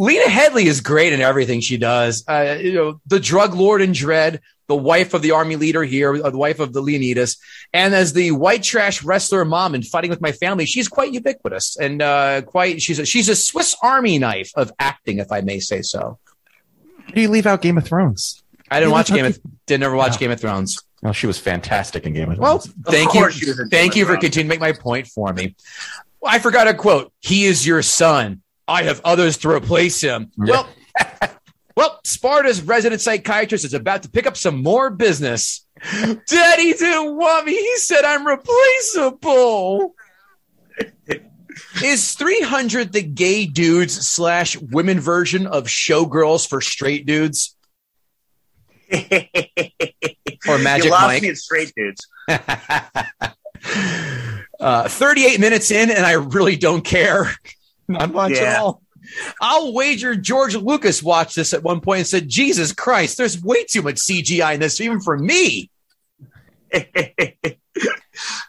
[0.00, 2.24] Lena Headey is great in everything she does.
[2.26, 6.14] Uh, you know, the drug lord in Dredd, the wife of the army leader here,
[6.14, 7.36] uh, the wife of the Leonidas,
[7.74, 11.76] and as the white trash wrestler mom in Fighting with My Family, she's quite ubiquitous
[11.76, 12.80] and uh, quite.
[12.80, 16.18] She's a, she's a Swiss Army knife of acting, if I may say so.
[17.04, 18.42] How do you leave out Game of Thrones?
[18.70, 20.18] I didn't You watch Game like of didn't ever watch No.
[20.18, 20.82] Game of Thrones.
[21.04, 22.68] Oh, she was fantastic in Game of Thrones.
[22.74, 25.08] Well, thank you, course she was in thank you for continuing to make my point
[25.08, 25.56] for me.
[26.24, 27.12] I forgot a quote.
[27.20, 28.40] He is your son.
[28.70, 30.30] I have others to replace him.
[30.38, 30.68] Well,
[31.76, 35.66] well, Sparta's resident psychiatrist is about to pick up some more business.
[35.82, 37.56] Daddy didn't want me.
[37.56, 39.94] He said I'm replaceable.
[41.82, 47.56] Is 300 the gay dudes slash women version of showgirls for straight dudes?
[48.92, 48.98] Or
[50.58, 51.22] Magic you lost Mike?
[51.22, 52.06] me at straight dudes.
[54.60, 57.34] uh, 38 minutes in, and I really don't care.
[57.90, 58.82] Not much at all.
[59.40, 63.64] I'll wager George Lucas watched this at one point and said, Jesus Christ, there's way
[63.64, 65.70] too much CGI in this, even for me.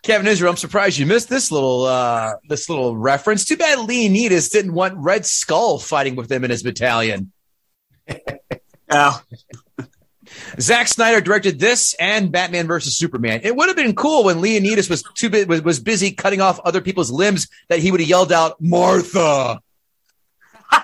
[0.04, 3.46] Kevin Israel, I'm surprised you missed this little uh, this little reference.
[3.46, 7.32] Too bad Leonidas didn't want Red Skull fighting with him in his battalion.
[8.92, 9.22] oh,
[10.60, 13.42] Zack Snyder directed this and Batman versus Superman.
[13.44, 16.82] It would have been cool when Leonidas was too was, was busy cutting off other
[16.82, 19.62] people's limbs that he would have yelled out Martha.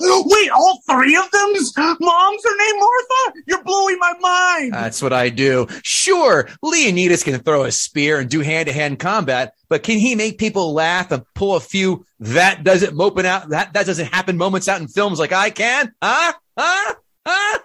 [0.00, 3.38] wait, all three of them's moms are named Martha?
[3.46, 4.74] You're blowing my mind.
[4.74, 5.66] That's what I do.
[5.82, 10.14] Sure, Leonidas can throw a spear and do hand to hand combat, but can he
[10.14, 14.36] make people laugh and pull a few that doesn't moping out that that doesn't happen
[14.36, 15.92] moments out in films like I can?
[16.02, 16.32] Huh?
[16.56, 16.94] Huh?
[17.26, 17.58] Huh?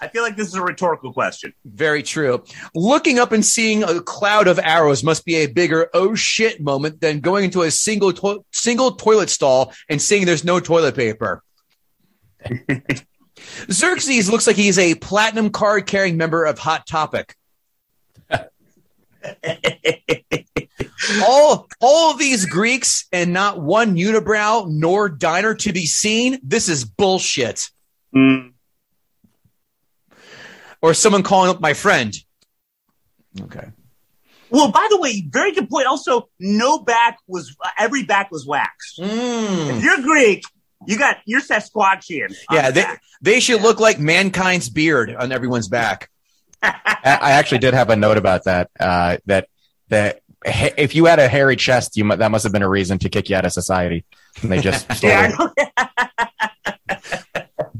[0.00, 1.52] I feel like this is a rhetorical question.
[1.64, 2.42] Very true.
[2.74, 7.00] Looking up and seeing a cloud of arrows must be a bigger oh shit moment
[7.00, 11.42] than going into a single to- single toilet stall and seeing there's no toilet paper.
[13.70, 17.34] Xerxes looks like he's a platinum card carrying member of Hot Topic.
[21.22, 26.38] all all these Greeks and not one unibrow nor diner to be seen.
[26.42, 27.68] This is bullshit.
[28.14, 28.49] Mm,
[30.82, 32.14] Or someone calling up my friend.
[33.40, 33.68] Okay.
[34.50, 35.86] Well, by the way, very good point.
[35.86, 38.98] Also, no back was every back was waxed.
[38.98, 39.76] Mm.
[39.76, 40.42] If you're Greek,
[40.86, 42.34] you got you're Sasquatchian.
[42.50, 43.02] Yeah, the they, back.
[43.22, 46.10] they should look like mankind's beard on everyone's back.
[46.62, 48.70] I I actually did have a note about that.
[48.78, 49.48] Uh, that
[49.88, 52.98] that if you had a hairy chest, you mu- that must have been a reason
[53.00, 54.04] to kick you out of society.
[54.42, 55.34] And they just stole yeah, it.
[55.38, 56.26] I know.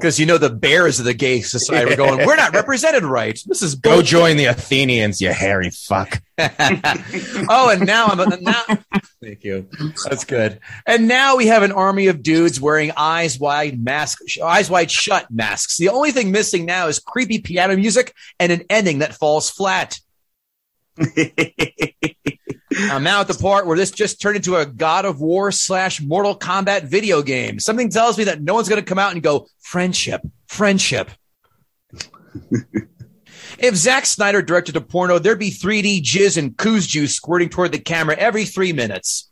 [0.01, 3.39] Because you know the bears of the gay society were going, we're not represented right.
[3.47, 6.23] This is Go bullshit." join the Athenians, you hairy fuck.
[6.39, 8.63] oh, and now I'm now.
[9.23, 9.69] Thank you.
[10.09, 10.59] That's good.
[10.87, 15.31] And now we have an army of dudes wearing eyes wide masks, eyes wide shut
[15.31, 15.77] masks.
[15.77, 19.99] The only thing missing now is creepy piano music and an ending that falls flat.
[22.77, 26.01] I'm now at the part where this just turned into a God of War slash
[26.01, 27.59] Mortal Kombat video game.
[27.59, 31.11] Something tells me that no one's going to come out and go, friendship, friendship.
[33.59, 37.73] if Zack Snyder directed a porno, there'd be 3D jizz and coos juice squirting toward
[37.73, 39.31] the camera every three minutes.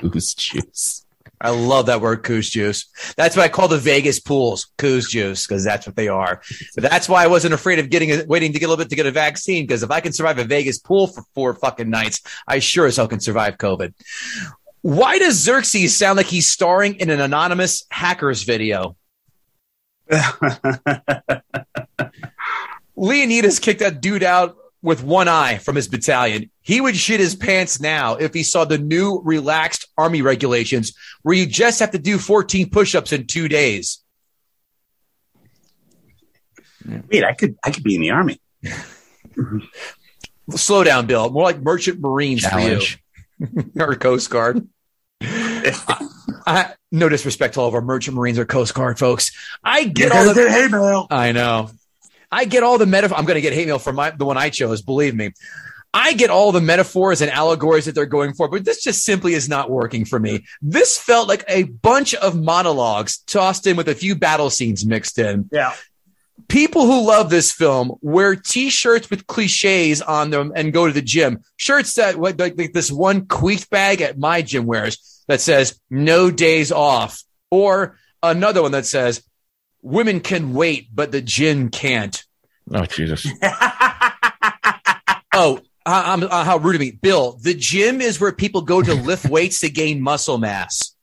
[0.00, 1.01] Goose juice.
[1.42, 2.86] I love that word, coos juice.
[3.16, 6.40] That's what I call the Vegas pools, coos juice, because that's what they are.
[6.76, 8.96] That's why I wasn't afraid of getting a, waiting to get a little bit to
[8.96, 12.22] get a vaccine, because if I can survive a Vegas pool for four fucking nights,
[12.46, 13.92] I sure as hell can survive COVID.
[14.82, 18.96] Why does Xerxes sound like he's starring in an anonymous hackers video?
[22.94, 26.50] Leonidas kicked that dude out with one eye from his battalion.
[26.60, 31.36] He would shit his pants now if he saw the new relaxed army regulations where
[31.36, 34.02] you just have to do 14 push-ups in two days.
[37.08, 38.40] Wait, I could I could be in the army.
[40.50, 41.30] Slow down, Bill.
[41.30, 43.00] More like merchant marines Challenge.
[43.38, 44.66] for you or Coast Guard.
[46.44, 49.30] I, no disrespect to all of our merchant marines or Coast Guard folks.
[49.62, 51.06] I get all the hey, Bill.
[51.08, 51.70] I know.
[52.32, 53.18] I get all the metaphor.
[53.18, 54.80] I'm going to get hate mail from my, the one I chose.
[54.80, 55.32] Believe me.
[55.94, 59.34] I get all the metaphors and allegories that they're going for, but this just simply
[59.34, 60.46] is not working for me.
[60.62, 65.18] This felt like a bunch of monologues tossed in with a few battle scenes mixed
[65.18, 65.50] in.
[65.52, 65.74] Yeah.
[66.48, 71.02] People who love this film wear t-shirts with cliches on them and go to the
[71.02, 71.44] gym.
[71.56, 76.30] Shirts that like, like, this one queef bag at my gym wears that says no
[76.30, 79.22] days off or another one that says
[79.82, 82.24] women can wait, but the gym can't.
[82.72, 83.26] Oh Jesus!
[85.34, 86.90] Oh, uh, I'm, uh, how rude of me.
[86.90, 90.94] Bill, the gym is where people go to lift weights to gain muscle mass.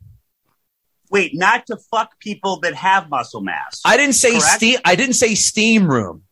[1.09, 3.81] Wait, not to fuck people that have muscle mass.
[3.83, 4.45] I didn't say Correct.
[4.45, 4.79] steam.
[4.85, 6.23] I didn't say steam room.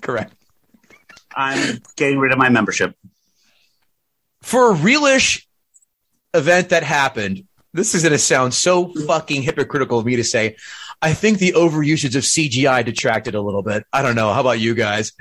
[0.00, 0.34] Correct.
[1.34, 2.96] I'm getting rid of my membership.
[4.42, 5.44] For a realish
[6.34, 7.44] event that happened,
[7.76, 10.56] this is going to sound so fucking hypocritical of me to say.
[11.02, 13.84] I think the overusage of CGI detracted a little bit.
[13.92, 14.32] I don't know.
[14.32, 15.12] How about you guys?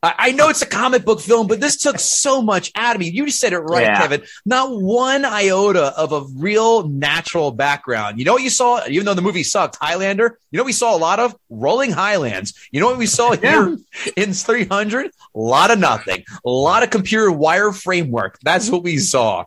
[0.00, 3.00] I, I know it's a comic book film, but this took so much out of
[3.00, 3.10] me.
[3.10, 4.00] You just said it right, Yeah.
[4.00, 4.22] Kevin.
[4.46, 8.20] Not one iota of a real natural background.
[8.20, 8.86] You know what you saw?
[8.86, 10.38] Even though the movie sucked, Highlander.
[10.52, 11.34] You know what we saw a lot of?
[11.50, 12.54] Rolling Highlands.
[12.70, 13.76] You know what we saw here
[14.16, 15.06] in 300?
[15.06, 16.24] A lot of nothing.
[16.44, 18.38] A lot of computer wire framework.
[18.44, 19.46] That's what we saw.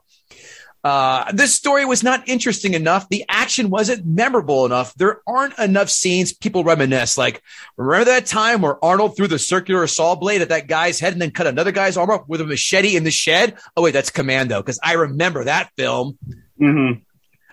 [0.84, 3.10] Uh, this story was not interesting enough.
[3.10, 4.94] The action wasn't memorable enough.
[4.94, 7.18] There aren't enough scenes people reminisce.
[7.18, 7.42] Like,
[7.76, 11.22] remember that time where Arnold threw the circular saw blade at that guy's head and
[11.22, 13.58] then cut another guy's arm off with a machete in the shed?
[13.76, 16.18] Oh, wait, that's Commando, because I remember that film.
[16.60, 17.02] Mm-hmm.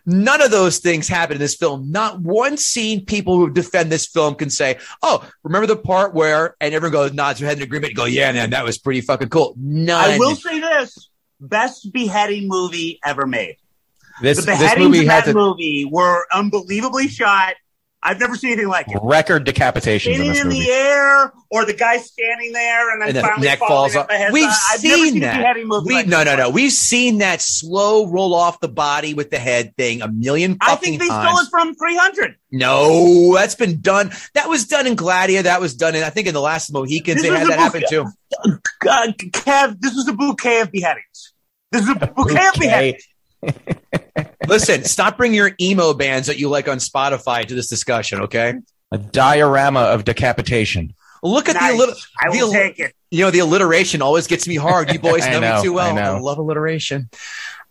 [0.06, 1.90] None of those things happen in this film.
[1.90, 6.56] Not one scene people who defend this film can say, Oh, remember the part where,
[6.60, 9.30] and everyone goes, nods their head in agreement, go, Yeah, man, that was pretty fucking
[9.30, 9.54] cool.
[9.56, 10.10] None.
[10.10, 11.08] I will say this:
[11.40, 13.56] best beheading movie ever made.
[14.20, 17.54] This the this beheadings movie in that movie were unbelievably shot.
[18.06, 18.98] I've never seen anything like it.
[19.02, 23.22] record decapitations in in the air, or the guy standing there and then and the
[23.22, 24.08] finally neck falls off.
[24.30, 25.56] We've seen seen that.
[25.64, 25.88] movie.
[25.88, 26.50] We, like no, no, no.
[26.50, 30.72] We've seen that slow roll off the body with the head thing a million times.
[30.72, 31.28] I think they times.
[31.28, 32.36] stole it from 300.
[32.52, 34.12] no, that's been done.
[34.34, 35.44] That was done in Gladiator.
[35.44, 37.22] That was done in, I think, in the last Mohicans.
[37.22, 38.06] This they had that happen too.
[38.86, 41.32] Uh, Kev, this was a bouquet of beheadings.
[41.72, 43.06] This is a bouquet of beheadings.
[43.48, 44.30] Okay.
[44.48, 48.54] Listen, stop bringing your emo bands that you like on Spotify to this discussion, okay?
[48.92, 50.94] A diorama of decapitation.
[51.22, 51.72] Look at Nice.
[51.72, 51.94] the little.
[52.20, 52.94] I will the, take it.
[53.10, 54.92] You know, the alliteration always gets me hard.
[54.92, 55.96] You boys know, know, me too well.
[55.96, 56.22] I know.
[56.22, 57.08] love alliteration.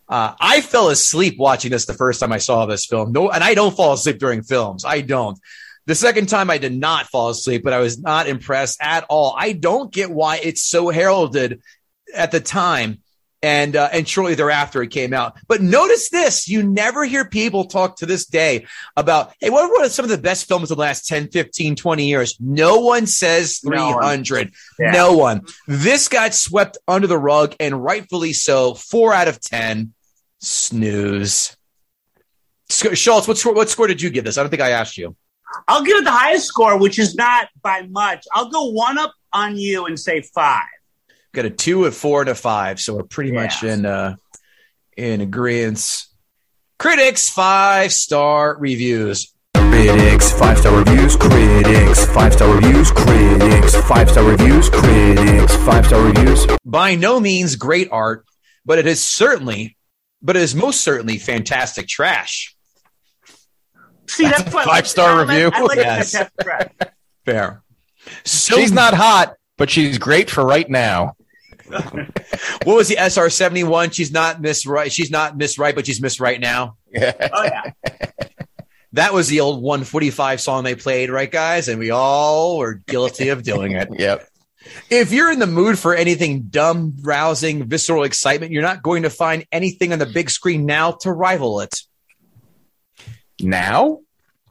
[0.08, 3.12] Uh, I fell asleep watching this the first time I saw this film.
[3.12, 4.84] No, and I don't fall asleep during films.
[4.84, 5.38] I don't.
[5.86, 9.34] The second time I did not fall asleep, but I was not impressed at all.
[9.38, 11.60] I don't get why it's so heralded
[12.14, 13.02] at the time
[13.44, 15.36] And uh, and shortly thereafter, it came out.
[15.46, 18.64] But notice this: you never hear people talk to this day
[18.96, 22.06] about, hey, what were some of the best films of the last 10, 15, 20
[22.06, 22.38] years?
[22.40, 24.24] No one says No one.
[24.24, 24.54] 300.
[24.78, 24.92] Yeah.
[24.92, 25.42] No one.
[25.68, 28.72] This got swept under the rug, and rightfully so.
[28.72, 29.92] Four out of 10.
[30.40, 31.54] Snooze.
[32.70, 34.38] Schultz, what score, what score did you give this?
[34.38, 35.14] I don't think I asked you.
[35.68, 38.24] I'll give it the highest score, which is not by much.
[38.32, 40.64] I'll go one up on you and say five.
[41.34, 42.78] Got a two, a four, and a five.
[42.80, 43.42] So we're pretty Yeah.
[43.42, 44.14] much in uh,
[44.96, 46.04] in agreement.
[46.78, 49.32] Critics five star reviews.
[49.54, 56.02] Critics, five star reviews, critics, five star reviews, critics, five star reviews, critics, five star
[56.02, 56.46] reviews.
[56.64, 58.24] By no means great art,
[58.64, 59.76] but it is certainly,
[60.22, 62.54] but it is most certainly fantastic trash.
[64.06, 64.66] See, that's, what I like.
[64.84, 65.50] five-star I like- review?
[65.52, 66.16] I like Yes.
[67.24, 67.62] Fair.
[68.24, 71.16] So she's not hot, but she's great for right now.
[71.68, 73.90] What was the SR seventy one?
[73.90, 74.92] She's not Miss Right.
[74.92, 76.76] She's not Miss Right, but she's Miss Right now.
[76.96, 77.72] Oh yeah.
[78.94, 81.66] That was the old 145 song they played, right, guys?
[81.66, 83.88] And we all were guilty of doing it.
[83.98, 84.28] Yep.
[84.88, 89.10] If you're in the mood for anything dumb, rousing, visceral excitement, you're not going to
[89.10, 91.80] find anything on the big screen now to rival it.
[93.40, 93.98] Now?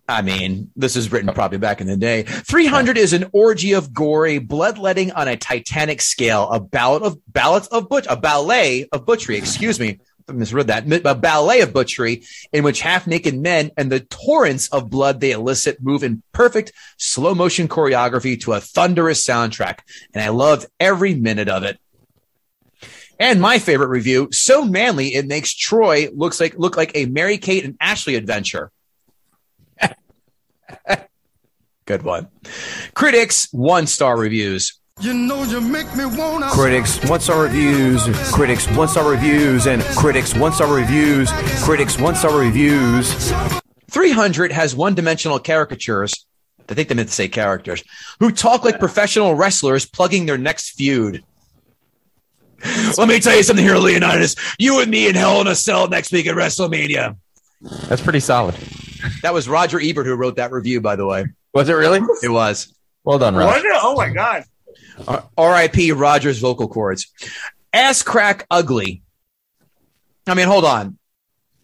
[0.08, 2.24] I mean, this is written probably back in the day.
[2.24, 7.68] 300 is an orgy of gory bloodletting on a titanic scale, a ballad of ballad
[7.72, 9.38] of butch, a ballet of butchery.
[9.38, 10.91] Excuse me, I misread that.
[11.06, 15.82] A ballet of butchery in which half-naked men and the torrents of blood they elicit
[15.82, 19.80] move in perfect slow motion choreography to a thunderous soundtrack,
[20.14, 21.80] and I loved every minute of it.
[23.20, 27.38] And my favorite review, so manly it makes Troy looks like look like a Mary
[27.38, 28.70] Kate and Ashley adventure.
[31.86, 32.30] Good one.
[32.93, 34.80] Critics, one star reviews.
[35.01, 36.49] You know you make me wanna.
[36.49, 41.32] Critics, one star reviews, critics, one star reviews, and critics, one star reviews,
[41.64, 43.34] critics, one star reviews.
[43.89, 46.26] 300 has one dimensional caricatures.
[46.70, 47.84] I think they meant to say characters
[48.20, 51.24] who talk like professional wrestlers plugging their next feud.
[52.97, 54.36] Let me tell you something here, Leonidas.
[54.57, 57.18] You and me in Hell in a Cell next week at WrestleMania.
[57.89, 58.55] That's pretty solid.
[59.22, 61.26] That was Roger Ebert who wrote that review, by the way.
[61.54, 62.01] Was it really?
[62.22, 62.74] It was.
[63.04, 63.47] Well done, Rob.
[63.49, 63.64] What?
[63.66, 64.43] Oh my god.
[65.08, 65.91] Uh, R.I.P.
[65.91, 67.12] Rogers vocal cords.
[67.72, 69.04] Ass crack ugly.
[70.28, 70.97] I mean, hold on.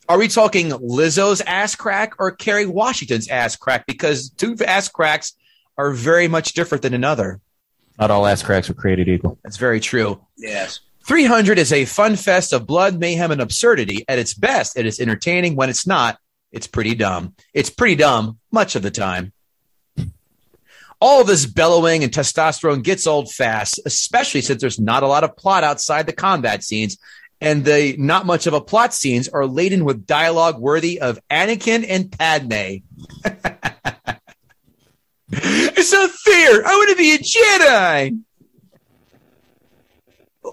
[0.08, 3.86] Are we talking Lizzo's ass crack or Kerry Washington's ass crack?
[3.86, 5.34] Because two ass cracks
[5.78, 7.40] are very much different than another.
[8.00, 9.38] Not all ass cracks were created equal.
[9.44, 10.20] That's very true.
[10.36, 10.80] Yes.
[11.06, 14.04] 300 is a fun fest of blood, mayhem, and absurdity.
[14.08, 15.56] At its best, it is entertaining.
[15.56, 16.18] When it's not,
[16.52, 17.36] it's pretty dumb.
[17.54, 19.34] It's pretty dumb much of the time.
[21.02, 25.38] All this bellowing and testosterone gets old fast, especially since there's not a lot of
[25.38, 26.98] plot outside the combat scenes.
[27.42, 31.86] And the not much of a plot scenes are laden with dialogue worthy of Anakin
[31.88, 32.52] and Padme.
[35.32, 36.68] it's unfair.
[36.68, 38.20] I want to be a Jedi.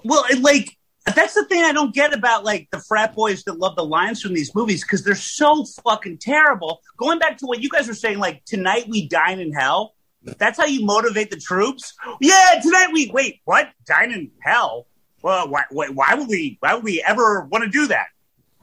[0.05, 0.76] Well, like
[1.15, 4.21] that's the thing I don't get about like the frat boys that love the lines
[4.21, 6.81] from these movies because they're so fucking terrible.
[6.97, 9.95] Going back to what you guys were saying, like tonight we dine in hell.
[10.39, 11.95] That's how you motivate the troops.
[12.21, 13.41] Yeah, tonight we wait.
[13.45, 14.89] What dine in hell?
[15.23, 16.57] Well, why, why, why would we?
[16.61, 18.07] Why would we ever want to do that?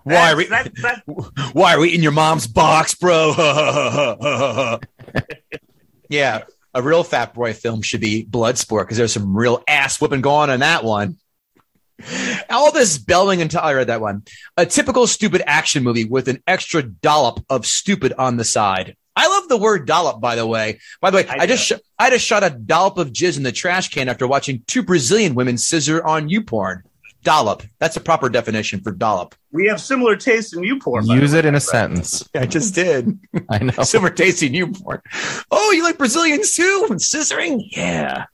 [0.04, 1.04] Why are we- that- that-
[1.54, 3.34] Why are we eating your mom's box, bro?
[6.10, 10.22] yeah, a real Fat Boy film should be Bloodsport because there's some real ass whipping
[10.22, 11.18] going on in that one.
[12.50, 14.24] All this bellowing until I read that one.
[14.58, 18.96] A typical stupid action movie with an extra dollop of stupid on the side.
[19.16, 20.80] I love the word dollop, by the way.
[21.00, 23.44] By the way, I, I just sh- I just shot a dollop of jizz in
[23.44, 26.82] the trash can after watching two Brazilian women scissor on YouPorn.
[27.24, 27.64] Dollop.
[27.80, 29.34] That's a proper definition for dollop.
[29.52, 31.06] we have similar tastes in you, porn.
[31.08, 31.40] Use way.
[31.40, 32.28] it in a sentence.
[32.36, 33.18] I just did.
[33.50, 33.72] I know.
[33.72, 35.04] Similar Silver tasty Newport.
[35.50, 36.88] Oh, you like Brazilians too?
[36.92, 37.62] Scissoring?
[37.72, 38.26] Yeah.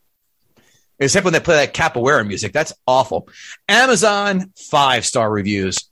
[0.99, 2.51] Except when they play that capoeira music.
[2.53, 3.29] That's awful.
[3.67, 5.89] Amazon, five star reviews.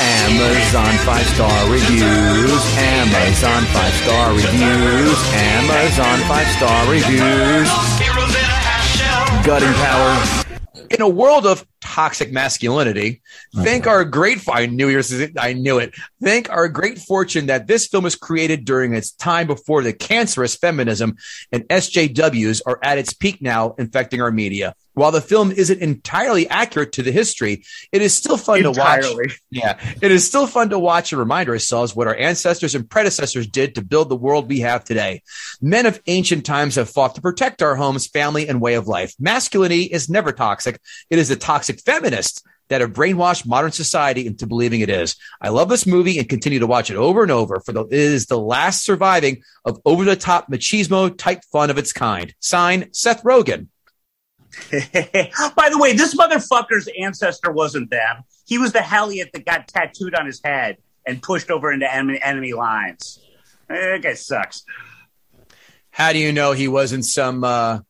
[0.00, 2.60] Amazon five star reviews.
[2.76, 5.18] Amazon five star reviews.
[5.32, 7.68] Amazon five star reviews.
[9.46, 10.44] Gutting power.
[10.90, 13.20] In a world of toxic masculinity,
[13.54, 13.64] uh-huh.
[13.64, 15.94] thank our great, I knew yours, I knew it.
[16.22, 20.56] Thank our great fortune that this film was created during its time before the cancerous
[20.56, 21.16] feminism
[21.50, 24.74] and SJWs are at its peak now, infecting our media.
[24.94, 29.04] While the film isn't entirely accurate to the history, it is still fun to watch.
[29.50, 33.46] Yeah, it is still fun to watch and remind ourselves what our ancestors and predecessors
[33.46, 35.22] did to build the world we have today.
[35.60, 39.14] Men of ancient times have fought to protect our homes, family, and way of life.
[39.18, 40.80] Masculinity is never toxic.
[41.08, 45.16] It is the toxic feminists that have brainwashed modern society into believing it is.
[45.40, 47.92] I love this movie and continue to watch it over and over for the, it
[47.92, 52.34] is the last surviving of over the top machismo type fun of its kind.
[52.40, 53.68] Sign Seth Rogen.
[54.70, 58.22] By the way, this motherfucker's ancestor wasn't them.
[58.46, 60.76] He was the Helliot that got tattooed on his head
[61.06, 63.20] and pushed over into enemy, enemy lines.
[63.68, 64.64] That guy sucks.
[65.90, 67.80] How do you know he wasn't some uh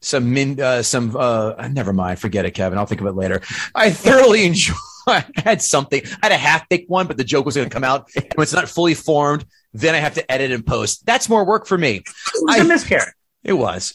[0.00, 2.78] some min uh some uh never mind, forget it, Kevin.
[2.78, 3.40] I'll think of it later.
[3.74, 4.74] I thoroughly enjoy
[5.06, 6.02] I had something.
[6.04, 8.10] I had a half baked one, but the joke was gonna come out.
[8.14, 11.06] When it's not fully formed, then I have to edit and post.
[11.06, 11.96] That's more work for me.
[11.96, 12.04] It
[12.42, 13.14] was I- a miscarriage.
[13.44, 13.94] It was.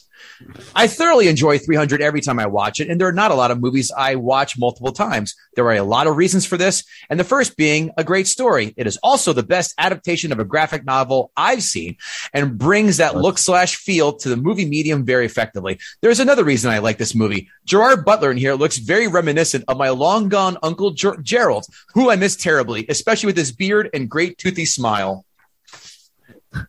[0.74, 3.50] I thoroughly enjoy 300 every time I watch it, and there are not a lot
[3.50, 5.34] of movies I watch multiple times.
[5.54, 8.74] There are a lot of reasons for this, and the first being a great story.
[8.76, 11.96] It is also the best adaptation of a graphic novel I've seen
[12.32, 15.78] and brings that look slash feel to the movie medium very effectively.
[16.00, 17.48] There's another reason I like this movie.
[17.64, 22.10] Gerard Butler in here looks very reminiscent of my long gone Uncle Ger- Gerald, who
[22.10, 25.24] I miss terribly, especially with his beard and great toothy smile.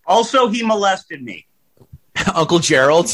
[0.06, 1.48] Also, he molested me.
[2.34, 3.10] Uncle Gerald.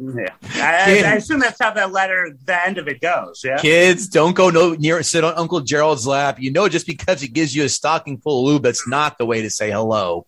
[0.00, 0.34] Yeah.
[0.54, 3.42] I, I assume that's how that letter, the end of it goes.
[3.44, 3.58] Yeah.
[3.58, 6.40] Kids, don't go no near sit on Uncle Gerald's lap.
[6.40, 9.26] You know, just because he gives you a stocking full of lube, that's not the
[9.26, 10.26] way to say hello.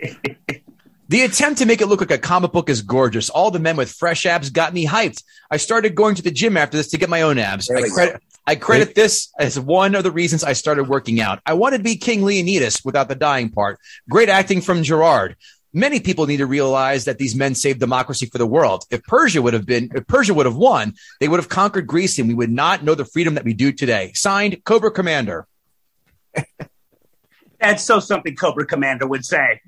[1.08, 3.30] the attempt to make it look like a comic book is gorgeous.
[3.30, 5.22] All the men with fresh abs got me hyped.
[5.50, 7.70] I started going to the gym after this to get my own abs.
[7.70, 11.40] I credit I credit this as one of the reasons I started working out.
[11.46, 13.78] I wanted to be King Leonidas without the dying part.
[14.10, 15.36] Great acting from Gerard.
[15.74, 18.84] Many people need to realize that these men saved democracy for the world.
[18.90, 22.18] If Persia would have been, if Persia would have won, they would have conquered Greece
[22.18, 24.12] and we would not know the freedom that we do today.
[24.14, 25.46] Signed, Cobra Commander.
[27.60, 29.60] That's so something Cobra Commander would say.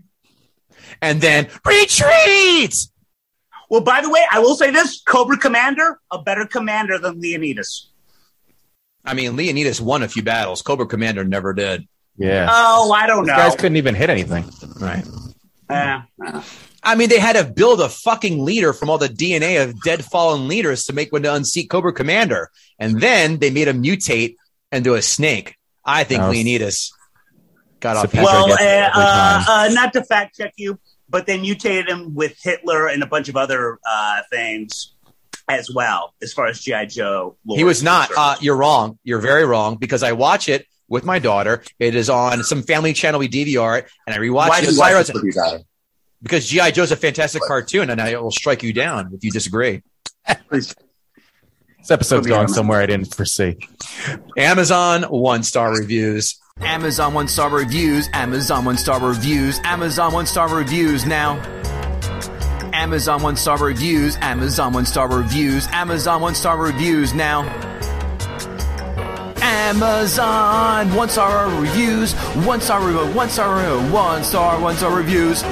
[1.00, 2.86] And then retreat.
[3.70, 7.90] Well, by the way, I will say this Cobra Commander, a better commander than Leonidas.
[9.06, 10.60] I mean, Leonidas won a few battles.
[10.60, 11.86] Cobra Commander never did.
[12.16, 12.48] Yeah.
[12.50, 13.36] Oh, I don't These know.
[13.36, 14.44] guys couldn't even hit anything.
[14.80, 15.04] Right.
[15.68, 16.02] Uh,
[16.82, 20.04] I mean, they had to build a fucking leader from all the DNA of dead
[20.04, 22.50] fallen leaders to make one to unseat Cobra Commander.
[22.78, 24.36] And then they made him mutate
[24.70, 25.56] into a snake.
[25.84, 26.92] I think was- Leonidas
[27.80, 28.10] got off.
[28.10, 28.24] Surprise.
[28.24, 32.88] well, uh, uh, uh, not to fact check you, but they mutated him with Hitler
[32.88, 34.94] and a bunch of other uh, things
[35.48, 36.86] as well, as far as G.I.
[36.86, 37.36] Joe.
[37.44, 38.10] lore He was not.
[38.16, 38.98] Uh, you're wrong.
[39.04, 41.62] You're very wrong because I watch it with my daughter.
[41.78, 43.20] It is on some family channel.
[43.20, 44.66] We DVR it and I rewatch Why it.
[44.66, 45.64] do you Why watch was- this with your daughter?
[46.22, 49.82] because GI Joe's a fantastic cartoon, and I will strike you down if you disagree.
[50.48, 50.74] Please.
[51.78, 52.48] This episode's going on.
[52.48, 53.58] somewhere I didn't foresee.
[54.38, 56.38] Amazon one star reviews.
[56.60, 61.34] Amazon one star reviews, Amazon one star reviews, Amazon one star reviews now.
[62.72, 67.42] Amazon one star reviews, Amazon one star reviews, Amazon one star reviews now.
[69.54, 72.12] Amazon one star reviews,
[72.44, 72.80] one star
[73.14, 73.54] one star
[73.92, 75.44] one star, one star reviews.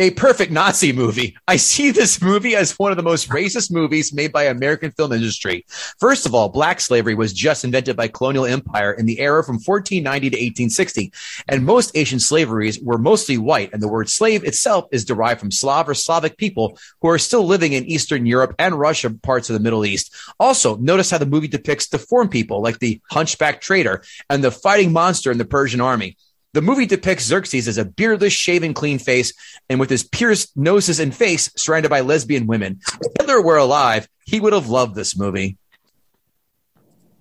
[0.00, 1.36] A perfect Nazi movie.
[1.46, 5.12] I see this movie as one of the most racist movies made by American film
[5.12, 5.64] industry.
[6.00, 9.54] First of all, black slavery was just invented by colonial empire in the era from
[9.54, 11.12] 1490 to 1860,
[11.46, 15.52] and most Asian slaveries were mostly white, and the word slave itself is derived from
[15.52, 19.54] Slav or Slavic people who are still living in Eastern Europe and Russia parts of
[19.54, 20.12] the Middle East.
[20.40, 24.92] Also, notice how the movie depicts deformed people like the hunchback trader and the fighting
[24.92, 26.16] monster in the Persian army.
[26.54, 29.32] The movie depicts Xerxes as a beardless, shaven, clean face,
[29.68, 32.80] and with his pierced noses and face surrounded by lesbian women.
[33.02, 35.58] If Hitler were alive, he would have loved this movie.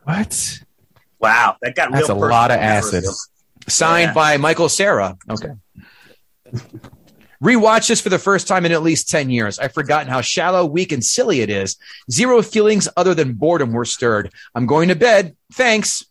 [0.03, 0.59] What?
[1.19, 3.09] Wow, that got That's a lot of personal.
[3.09, 3.15] acid.
[3.67, 4.13] Signed Yeah.
[4.13, 5.17] by Michael Cera.
[5.29, 5.49] Okay.
[7.43, 9.57] Rewatch this for the first time in at least 10 years.
[9.59, 11.75] I've forgotten how shallow, weak, and silly it is.
[12.11, 14.31] Zero feelings other than boredom were stirred.
[14.53, 15.35] I'm going to bed.
[15.53, 16.05] Thanks.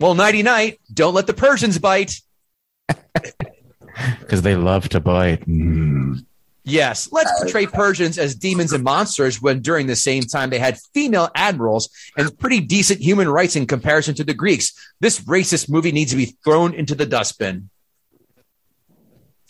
[0.00, 0.80] Well, nighty night.
[0.92, 2.20] Don't let the Persians bite.
[4.20, 5.46] Because they love to bite.
[5.46, 6.24] Mm.
[6.64, 10.78] Yes, let's portray Persians as demons and monsters when during the same time they had
[10.94, 14.72] female admirals and pretty decent human rights in comparison to the Greeks.
[14.98, 17.68] This racist movie needs to be thrown into the dustbin.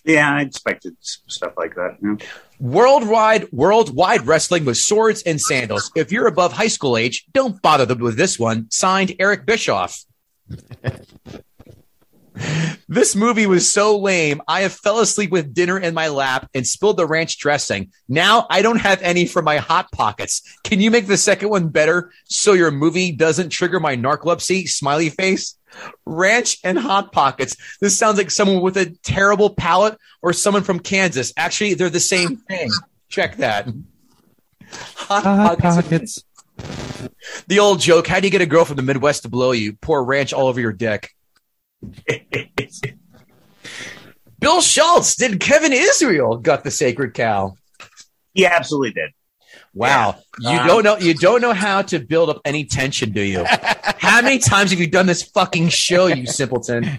[0.04, 1.96] Yeah, I expected stuff like that.
[2.02, 2.26] yeah.
[2.58, 5.90] Worldwide, worldwide wrestling with swords and sandals.
[5.94, 8.66] If you're above high school age, don't bother them with this one.
[8.70, 10.04] Signed, Eric Bischoff.
[12.88, 14.42] This movie was so lame.
[14.48, 17.92] I have fell asleep with dinner in my lap and spilled the ranch dressing.
[18.08, 20.42] Now I don't have any for my hot pockets.
[20.64, 24.68] Can you make the second one better so your movie doesn't trigger my narcolepsy?
[24.68, 25.56] Smiley face.
[26.04, 27.56] Ranch and hot pockets.
[27.80, 31.32] This sounds like someone with a terrible palate or someone from Kansas.
[31.36, 32.70] Actually, they're the same thing.
[33.08, 33.68] Check that.
[34.96, 36.22] Hot, pockets.
[37.48, 38.06] The old joke.
[38.06, 39.74] How do you get a girl from the Midwest to blow you?
[39.74, 41.10] Pour ranch all over your dick.
[44.38, 47.56] Bill Schultz did Kevin Israel got the sacred cow.
[48.34, 49.10] He absolutely did.
[49.72, 50.16] Wow.
[50.38, 50.52] Yeah.
[50.52, 53.44] You Um, don't know you don't know how to build up any tension, do you?
[53.46, 56.84] how many times have you done this fucking show, you simpleton?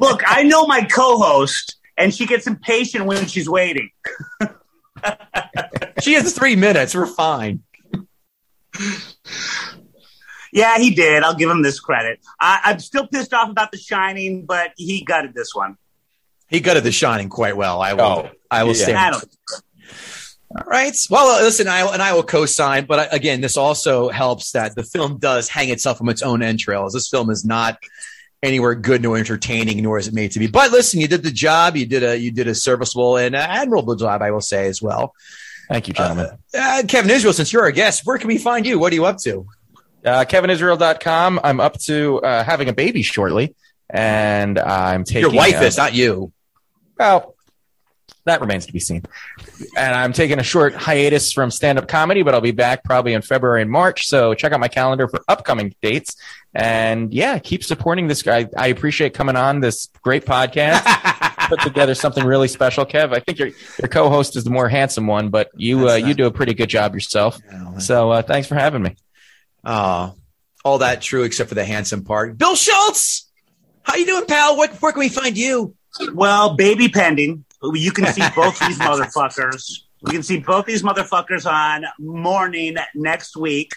[0.00, 3.90] Look, I know my co-host, and she gets impatient when she's waiting.
[6.00, 6.94] She has three minutes.
[6.94, 7.62] We're fine.
[10.52, 11.22] Yeah, he did.
[11.22, 12.20] I'll give him this credit.
[12.38, 15.78] I, I'm still pissed off about The Shining, but he gutted this one.
[16.48, 17.80] He gutted the shining quite well.
[17.80, 18.82] I will Oh, I will yeah.
[18.84, 18.98] stand.
[18.98, 19.24] I don't.
[20.54, 20.94] All right.
[21.08, 24.74] Well, uh, listen, I and I will co-sign, but I, again, this also helps that
[24.74, 26.92] the film does hang itself from its own entrails.
[26.92, 27.78] This film is not
[28.42, 30.46] anywhere good nor entertaining, nor is it made to be.
[30.46, 31.74] But listen, you did the job.
[31.74, 35.14] You did a you did a serviceable and admirable job, I will say as well.
[35.70, 36.36] Thank you, gentlemen.
[36.54, 38.78] Uh, Kevin Israel, since you're our guest, where can we find you?
[38.78, 39.46] What are you up to?
[40.04, 41.40] Uh, KevinIsrael.com.
[41.42, 43.54] I'm up to uh, having a baby shortly,
[43.88, 46.32] and I'm taking Your wife uh, is not you.
[46.98, 47.34] Well,
[48.24, 49.02] that remains to be seen.
[49.76, 53.14] And I'm taking a short hiatus from stand up comedy, but I'll be back probably
[53.14, 54.06] in February and March.
[54.06, 56.16] So check out my calendar for upcoming dates.
[56.54, 58.48] And yeah, keep supporting this guy.
[58.56, 60.82] I appreciate coming on this great podcast.
[61.48, 63.12] Put together something really special, Kev.
[63.14, 66.26] I think your your co-host is the more handsome one, but you uh, you do
[66.26, 67.38] a pretty good job yourself.
[67.78, 68.96] So uh, thanks for having me.
[69.64, 70.14] Oh,
[70.64, 72.38] all that true except for the handsome part.
[72.38, 73.30] Bill Schultz,
[73.82, 74.56] how you doing, pal?
[74.56, 75.74] What, where can we find you?
[76.14, 77.44] Well, baby pending.
[77.62, 79.82] You can see both these motherfuckers.
[80.04, 83.70] You can see both these motherfuckers on morning next week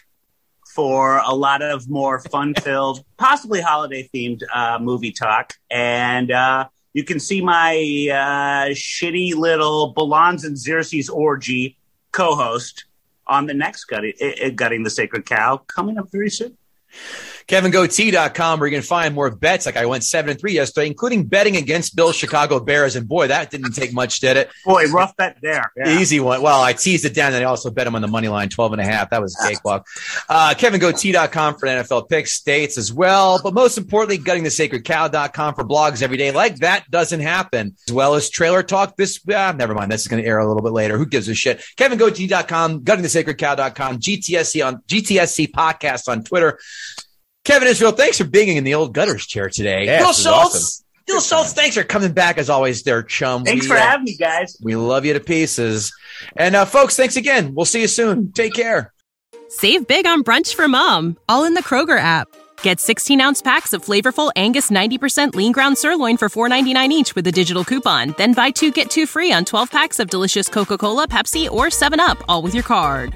[0.74, 5.54] for a lot of more fun-filled, possibly holiday-themed uh, movie talk.
[5.70, 11.78] And uh, you can see my uh, shitty little Balans and Xerxes orgy
[12.12, 12.86] co-host
[13.28, 14.14] on the next gutting,
[14.56, 16.58] gutting the sacred cow coming up very soon.
[17.48, 19.66] KevinGoatee.com where you can find more bets.
[19.66, 22.96] Like I went seven and three yesterday, including betting against Bill's Chicago Bears.
[22.96, 24.50] And boy, that didn't take much, did it?
[24.66, 25.72] Boy, rough bet there.
[25.78, 26.00] Yeah.
[26.00, 26.42] Easy one.
[26.42, 28.74] Well, I teased it down and I also bet him on the money line, 12
[28.74, 29.12] and a half.
[29.12, 29.88] That was a cakewalk.
[30.28, 33.40] Uh, KevinGoatee.com for NFL picks, states as well.
[33.42, 36.32] But most importantly, guttingthesacredcow.com for blogs every day.
[36.32, 37.76] Like that doesn't happen.
[37.88, 38.98] As well as trailer talk.
[38.98, 39.92] This, ah, never mind.
[39.92, 40.98] That's going to air a little bit later.
[40.98, 41.62] Who gives a shit?
[41.78, 46.60] KevinGoatee.com, guttingthesacredcow.com, GTSC on GTSC podcast on Twitter.
[47.46, 49.86] Kevin Israel, thanks for being in the old gutters chair today.
[49.86, 50.56] Yeah, Bill this is Schultz.
[50.56, 50.86] awesome.
[51.08, 53.44] Bill Schultz, thanks for coming back as always, there, chum.
[53.46, 54.58] Thanks We, for uh, having me, guys.
[54.62, 55.94] we love you to pieces.
[56.36, 57.54] And uh, folks, thanks again.
[57.54, 58.32] We'll see you soon.
[58.32, 58.92] Take care.
[59.48, 62.28] Save big on brunch for mom, all in the Kroger app.
[62.64, 67.28] Get 16 ounce packs of flavorful Angus 90% lean ground sirloin for $4.99 each with
[67.28, 68.16] a digital coupon.
[68.18, 71.68] Then buy two get two free on 12 packs of delicious Coca Cola, Pepsi, or
[71.68, 73.16] 7UP, all with your card.